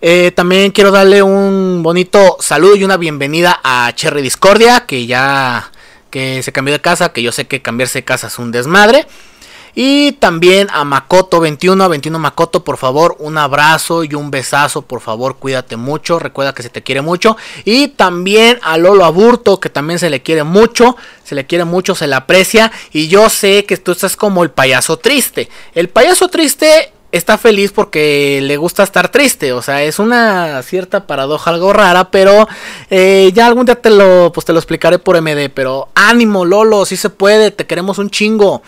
Eh, 0.00 0.32
también 0.34 0.72
quiero 0.72 0.90
darle 0.90 1.22
un 1.22 1.84
bonito 1.84 2.38
saludo 2.40 2.74
y 2.74 2.82
una 2.82 2.96
bienvenida 2.96 3.60
a 3.62 3.92
Cherry 3.94 4.20
Discordia, 4.20 4.84
que 4.84 5.06
ya 5.06 5.70
que 6.10 6.42
se 6.42 6.52
cambió 6.52 6.72
de 6.72 6.80
casa, 6.80 7.12
que 7.12 7.22
yo 7.22 7.32
sé 7.32 7.46
que 7.46 7.62
cambiarse 7.62 8.00
de 8.00 8.04
casa 8.04 8.26
es 8.26 8.38
un 8.38 8.52
desmadre. 8.52 9.06
Y 9.74 10.12
también 10.12 10.68
a 10.72 10.84
Makoto21, 10.84 11.84
a 11.84 11.88
21 11.88 12.18
Makoto, 12.18 12.64
por 12.64 12.76
favor, 12.76 13.16
un 13.18 13.38
abrazo 13.38 14.04
y 14.04 14.14
un 14.14 14.30
besazo, 14.30 14.82
por 14.82 15.00
favor, 15.00 15.36
cuídate 15.36 15.76
mucho, 15.76 16.18
recuerda 16.18 16.54
que 16.54 16.62
se 16.62 16.70
te 16.70 16.82
quiere 16.82 17.02
mucho. 17.02 17.36
Y 17.64 17.88
también 17.88 18.58
a 18.62 18.76
Lolo 18.76 19.04
Aburto, 19.04 19.60
que 19.60 19.70
también 19.70 19.98
se 19.98 20.10
le 20.10 20.22
quiere 20.22 20.42
mucho, 20.42 20.96
se 21.24 21.34
le 21.34 21.46
quiere 21.46 21.64
mucho, 21.64 21.94
se 21.94 22.08
le 22.08 22.16
aprecia. 22.16 22.72
Y 22.92 23.08
yo 23.08 23.30
sé 23.30 23.64
que 23.64 23.76
tú 23.76 23.92
estás 23.92 24.16
como 24.16 24.42
el 24.42 24.50
payaso 24.50 24.96
triste. 24.96 25.48
El 25.74 25.88
payaso 25.88 26.28
triste 26.28 26.92
está 27.12 27.38
feliz 27.38 27.72
porque 27.72 28.40
le 28.42 28.56
gusta 28.56 28.82
estar 28.82 29.10
triste. 29.10 29.52
O 29.52 29.62
sea, 29.62 29.82
es 29.82 29.98
una 29.98 30.62
cierta 30.62 31.06
paradoja 31.06 31.50
algo 31.50 31.72
rara, 31.72 32.10
pero 32.10 32.48
eh, 32.90 33.30
ya 33.34 33.46
algún 33.46 33.66
día 33.66 33.80
te 33.80 33.90
lo, 33.90 34.32
pues 34.32 34.44
te 34.44 34.52
lo 34.52 34.58
explicaré 34.58 34.98
por 34.98 35.20
MD. 35.20 35.50
Pero 35.52 35.88
ánimo, 35.94 36.44
Lolo, 36.44 36.84
si 36.84 36.96
se 36.96 37.10
puede, 37.10 37.50
te 37.50 37.66
queremos 37.66 37.98
un 37.98 38.10
chingo. 38.10 38.62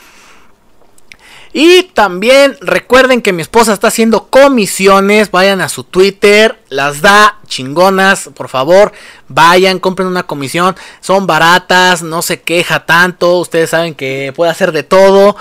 Y 1.55 1.83
también 1.83 2.57
recuerden 2.63 3.21
que 3.21 3.35
mi 3.35 3.43
esposa 3.43 3.75
está 3.75 3.89
haciendo 3.89 4.29
comisiones. 4.29 5.31
Vayan 5.31 5.61
a 5.61 5.69
su 5.69 5.85
Twitter. 5.85 6.59
Las 6.71 7.03
da 7.03 7.39
chingonas. 7.47 8.31
Por 8.35 8.49
favor, 8.49 8.93
vayan, 9.29 9.79
compren 9.79 10.09
una 10.09 10.23
comisión. 10.23 10.75
Son 11.01 11.27
baratas. 11.27 12.03
No 12.03 12.23
se 12.23 12.41
queja 12.41 12.87
tanto. 12.87 13.39
Ustedes 13.39 13.69
saben 13.69 13.95
que 13.95 14.33
puede 14.35 14.51
hacer 14.51 14.73
de 14.73 14.83
todo 14.83 15.37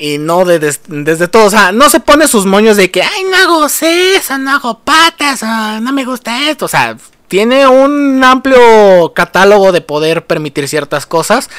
y 0.00 0.16
no 0.16 0.46
de, 0.46 0.58
desde 0.58 1.28
todo. 1.28 1.44
O 1.44 1.50
sea, 1.50 1.72
no 1.72 1.90
se 1.90 2.00
pone 2.00 2.26
sus 2.26 2.46
moños 2.46 2.76
de 2.76 2.90
que, 2.90 3.02
ay, 3.02 3.24
no 3.30 3.36
hago 3.36 3.66
eso, 3.66 4.38
no 4.38 4.50
hago 4.50 4.78
patas, 4.80 5.42
no 5.42 5.92
me 5.92 6.04
gusta 6.04 6.50
esto. 6.50 6.64
O 6.64 6.68
sea, 6.68 6.96
tiene 7.28 7.68
un 7.68 8.24
amplio 8.24 9.12
catálogo 9.14 9.72
de 9.72 9.82
poder 9.82 10.26
permitir 10.26 10.66
ciertas 10.68 11.04
cosas. 11.04 11.50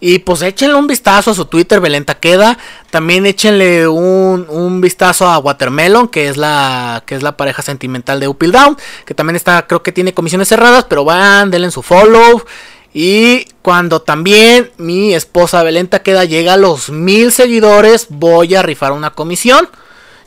Y 0.00 0.20
pues 0.20 0.42
échenle 0.42 0.76
un 0.76 0.86
vistazo 0.86 1.32
a 1.32 1.34
su 1.34 1.46
Twitter, 1.46 1.80
Belenta 1.80 2.20
Queda. 2.20 2.58
También 2.90 3.26
échenle 3.26 3.88
un, 3.88 4.46
un, 4.48 4.80
vistazo 4.80 5.26
a 5.26 5.38
Watermelon, 5.38 6.06
que 6.06 6.28
es 6.28 6.36
la 6.36 7.02
que 7.04 7.16
es 7.16 7.22
la 7.24 7.36
pareja 7.36 7.62
sentimental 7.62 8.20
de 8.20 8.28
Upil 8.28 8.52
Down. 8.52 8.76
Que 9.06 9.14
también 9.14 9.34
está, 9.34 9.66
creo 9.66 9.82
que 9.82 9.90
tiene 9.90 10.14
comisiones 10.14 10.48
cerradas, 10.48 10.84
pero 10.84 11.04
van, 11.04 11.50
denle 11.50 11.70
su 11.72 11.82
follow. 11.82 12.44
Y 13.00 13.44
cuando 13.62 14.02
también 14.02 14.72
mi 14.76 15.14
esposa 15.14 15.62
Belenta 15.62 16.02
queda 16.02 16.24
llega 16.24 16.54
a 16.54 16.56
los 16.56 16.90
mil 16.90 17.30
seguidores, 17.30 18.08
voy 18.08 18.56
a 18.56 18.62
rifar 18.62 18.90
una 18.90 19.10
comisión. 19.10 19.68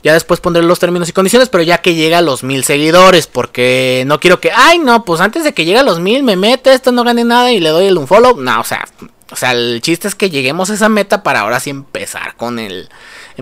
Ya 0.03 0.13
después 0.13 0.39
pondré 0.39 0.63
los 0.63 0.79
términos 0.79 1.09
y 1.09 1.11
condiciones, 1.11 1.49
pero 1.49 1.63
ya 1.63 1.79
que 1.79 1.95
llega 1.95 2.19
a 2.19 2.21
los 2.21 2.45
mil 2.45 2.63
seguidores, 2.63 3.27
porque 3.27 4.05
no 4.07 4.21
quiero 4.21 4.39
que, 4.39 4.53
ay 4.55 4.79
no, 4.79 5.03
pues 5.03 5.19
antes 5.19 5.43
de 5.43 5.53
que 5.53 5.65
llegue 5.65 5.79
a 5.79 5.83
los 5.83 5.99
mil 5.99 6.23
me 6.23 6.37
mete 6.37 6.73
esto, 6.73 6.93
no 6.93 7.03
gane 7.03 7.25
nada 7.25 7.51
y 7.51 7.59
le 7.59 7.71
doy 7.71 7.87
el 7.87 7.97
un 7.97 8.07
follow. 8.07 8.37
No, 8.37 8.61
o 8.61 8.63
sea, 8.63 8.87
o 9.31 9.35
sea, 9.35 9.51
el 9.51 9.81
chiste 9.81 10.07
es 10.07 10.15
que 10.15 10.29
lleguemos 10.29 10.69
a 10.69 10.75
esa 10.75 10.87
meta 10.87 11.23
para 11.23 11.41
ahora 11.41 11.59
sí 11.59 11.71
empezar 11.71 12.37
con 12.37 12.57
el, 12.57 12.87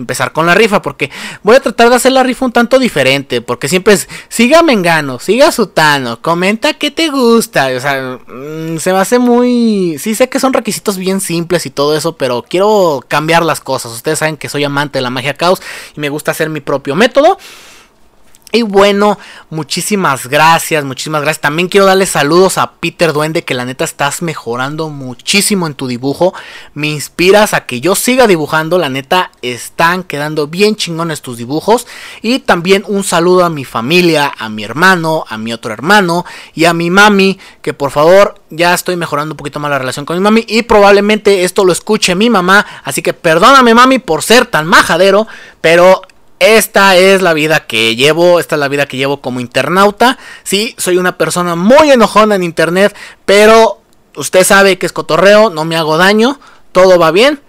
empezar 0.00 0.32
con 0.32 0.46
la 0.46 0.54
rifa, 0.54 0.82
porque 0.82 1.10
voy 1.42 1.56
a 1.56 1.60
tratar 1.60 1.90
de 1.90 1.96
hacer 1.96 2.12
la 2.12 2.22
rifa 2.22 2.44
un 2.44 2.52
tanto 2.52 2.78
diferente, 2.78 3.40
porque 3.40 3.68
siempre 3.68 3.94
es, 3.94 4.08
siga 4.28 4.62
Mengano, 4.62 5.18
siga 5.18 5.52
Sutano, 5.52 6.20
comenta 6.20 6.74
qué 6.74 6.90
te 6.90 7.08
gusta, 7.08 7.68
o 7.76 7.80
sea, 7.80 8.18
mm, 8.26 8.78
se 8.78 8.92
me 8.92 8.98
hace 8.98 9.18
muy, 9.18 9.96
sí 9.98 10.14
sé 10.14 10.28
que 10.28 10.40
son 10.40 10.52
requisitos 10.52 10.96
bien 10.96 11.20
simples 11.20 11.66
y 11.66 11.70
todo 11.70 11.96
eso, 11.96 12.16
pero 12.16 12.44
quiero 12.48 13.04
cambiar 13.06 13.44
las 13.44 13.60
cosas, 13.60 13.92
ustedes 13.92 14.18
saben 14.18 14.36
que 14.36 14.48
soy 14.48 14.64
amante 14.64 14.98
de 14.98 15.02
la 15.02 15.10
magia 15.10 15.34
caos 15.34 15.62
y 15.96 16.00
me 16.00 16.08
gusta 16.08 16.30
hacer 16.32 16.50
mi 16.50 16.60
propio 16.60 16.94
método. 16.94 17.38
Y 18.52 18.62
bueno, 18.62 19.18
muchísimas 19.48 20.26
gracias, 20.26 20.84
muchísimas 20.84 21.22
gracias. 21.22 21.40
También 21.40 21.68
quiero 21.68 21.86
darle 21.86 22.06
saludos 22.06 22.58
a 22.58 22.72
Peter 22.72 23.12
Duende, 23.12 23.44
que 23.44 23.54
la 23.54 23.64
neta 23.64 23.84
estás 23.84 24.22
mejorando 24.22 24.88
muchísimo 24.88 25.68
en 25.68 25.74
tu 25.74 25.86
dibujo. 25.86 26.34
Me 26.74 26.88
inspiras 26.88 27.54
a 27.54 27.66
que 27.66 27.80
yo 27.80 27.94
siga 27.94 28.26
dibujando, 28.26 28.78
la 28.78 28.88
neta 28.88 29.30
están 29.42 30.02
quedando 30.02 30.48
bien 30.48 30.74
chingones 30.74 31.22
tus 31.22 31.38
dibujos. 31.38 31.86
Y 32.22 32.40
también 32.40 32.84
un 32.88 33.04
saludo 33.04 33.44
a 33.44 33.50
mi 33.50 33.64
familia, 33.64 34.32
a 34.36 34.48
mi 34.48 34.64
hermano, 34.64 35.24
a 35.28 35.38
mi 35.38 35.52
otro 35.52 35.72
hermano 35.72 36.24
y 36.52 36.64
a 36.64 36.74
mi 36.74 36.90
mami, 36.90 37.38
que 37.62 37.72
por 37.72 37.92
favor 37.92 38.34
ya 38.50 38.74
estoy 38.74 38.96
mejorando 38.96 39.34
un 39.34 39.36
poquito 39.36 39.60
más 39.60 39.70
la 39.70 39.78
relación 39.78 40.04
con 40.04 40.16
mi 40.16 40.22
mami. 40.22 40.44
Y 40.48 40.62
probablemente 40.62 41.44
esto 41.44 41.64
lo 41.64 41.72
escuche 41.72 42.16
mi 42.16 42.28
mamá, 42.30 42.66
así 42.82 43.00
que 43.00 43.14
perdóname 43.14 43.74
mami 43.74 44.00
por 44.00 44.24
ser 44.24 44.46
tan 44.46 44.66
majadero, 44.66 45.28
pero 45.60 46.02
esta 46.40 46.96
es 46.96 47.20
la 47.20 47.34
vida 47.34 47.66
que 47.66 47.94
llevo, 47.94 48.40
esta 48.40 48.56
es 48.56 48.60
la 48.60 48.68
vida 48.68 48.86
que 48.86 48.96
llevo 48.96 49.20
como 49.20 49.40
internauta. 49.40 50.18
Sí, 50.42 50.74
soy 50.78 50.96
una 50.96 51.18
persona 51.18 51.54
muy 51.54 51.90
enojona 51.90 52.34
en 52.34 52.42
internet, 52.42 52.96
pero 53.26 53.80
usted 54.16 54.42
sabe 54.42 54.78
que 54.78 54.86
es 54.86 54.92
cotorreo, 54.92 55.50
no 55.50 55.64
me 55.66 55.76
hago 55.76 55.98
daño, 55.98 56.40
todo 56.72 56.98
va 56.98 57.10
bien. 57.10 57.40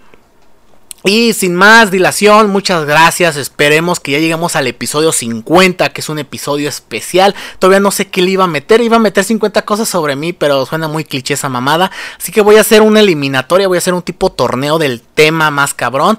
Y 1.04 1.32
sin 1.32 1.56
más 1.56 1.90
dilación, 1.90 2.50
muchas 2.50 2.84
gracias. 2.84 3.36
Esperemos 3.36 3.98
que 3.98 4.12
ya 4.12 4.18
lleguemos 4.18 4.54
al 4.54 4.68
episodio 4.68 5.10
50, 5.10 5.88
que 5.88 6.00
es 6.00 6.08
un 6.08 6.20
episodio 6.20 6.68
especial. 6.68 7.34
Todavía 7.58 7.80
no 7.80 7.90
sé 7.90 8.08
qué 8.08 8.22
le 8.22 8.30
iba 8.30 8.44
a 8.44 8.46
meter. 8.46 8.80
Iba 8.80 8.96
a 8.96 9.00
meter 9.00 9.24
50 9.24 9.62
cosas 9.62 9.88
sobre 9.88 10.14
mí, 10.14 10.32
pero 10.32 10.64
suena 10.64 10.86
muy 10.86 11.04
cliché 11.04 11.34
esa 11.34 11.48
mamada. 11.48 11.90
Así 12.20 12.30
que 12.30 12.40
voy 12.40 12.54
a 12.56 12.60
hacer 12.60 12.82
una 12.82 13.00
eliminatoria, 13.00 13.66
voy 13.66 13.78
a 13.78 13.78
hacer 13.78 13.94
un 13.94 14.02
tipo 14.02 14.30
torneo 14.30 14.78
del 14.78 15.00
tema 15.00 15.50
más 15.50 15.74
cabrón. 15.74 16.18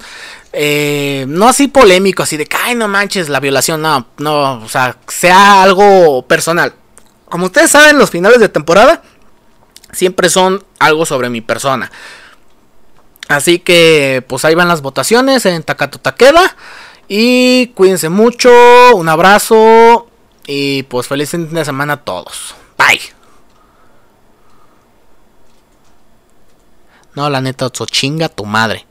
Eh, 0.53 1.25
no 1.27 1.47
así 1.47 1.67
polémico, 1.67 2.23
así 2.23 2.37
de 2.37 2.45
que, 2.45 2.55
ay, 2.55 2.75
no 2.75 2.87
manches, 2.87 3.27
la 3.27 3.39
violación, 3.39 3.81
no, 3.81 4.07
no, 4.19 4.63
o 4.63 4.69
sea, 4.69 4.97
sea 5.07 5.63
algo 5.63 6.25
personal. 6.27 6.73
Como 7.25 7.47
ustedes 7.47 7.71
saben, 7.71 7.97
los 7.97 8.11
finales 8.11 8.39
de 8.39 8.49
temporada 8.49 9.01
siempre 9.91 10.29
son 10.29 10.63
algo 10.79 11.05
sobre 11.05 11.29
mi 11.29 11.41
persona. 11.41 11.91
Así 13.29 13.59
que 13.59 14.23
pues 14.27 14.45
ahí 14.45 14.53
van 14.53 14.67
las 14.67 14.81
votaciones 14.81 15.45
en 15.45 15.63
Takato 15.63 15.97
Takeda. 15.99 16.55
Y 17.07 17.67
cuídense 17.67 18.09
mucho. 18.09 18.51
Un 18.95 19.09
abrazo. 19.09 20.07
Y 20.45 20.83
pues 20.83 21.07
feliz 21.07 21.31
fin 21.31 21.51
de 21.53 21.65
semana 21.65 21.93
a 21.93 21.97
todos. 21.97 22.55
Bye. 22.77 22.99
No, 27.15 27.29
la 27.29 27.41
neta, 27.41 27.69
chinga 27.69 28.29
tu 28.29 28.45
madre. 28.45 28.85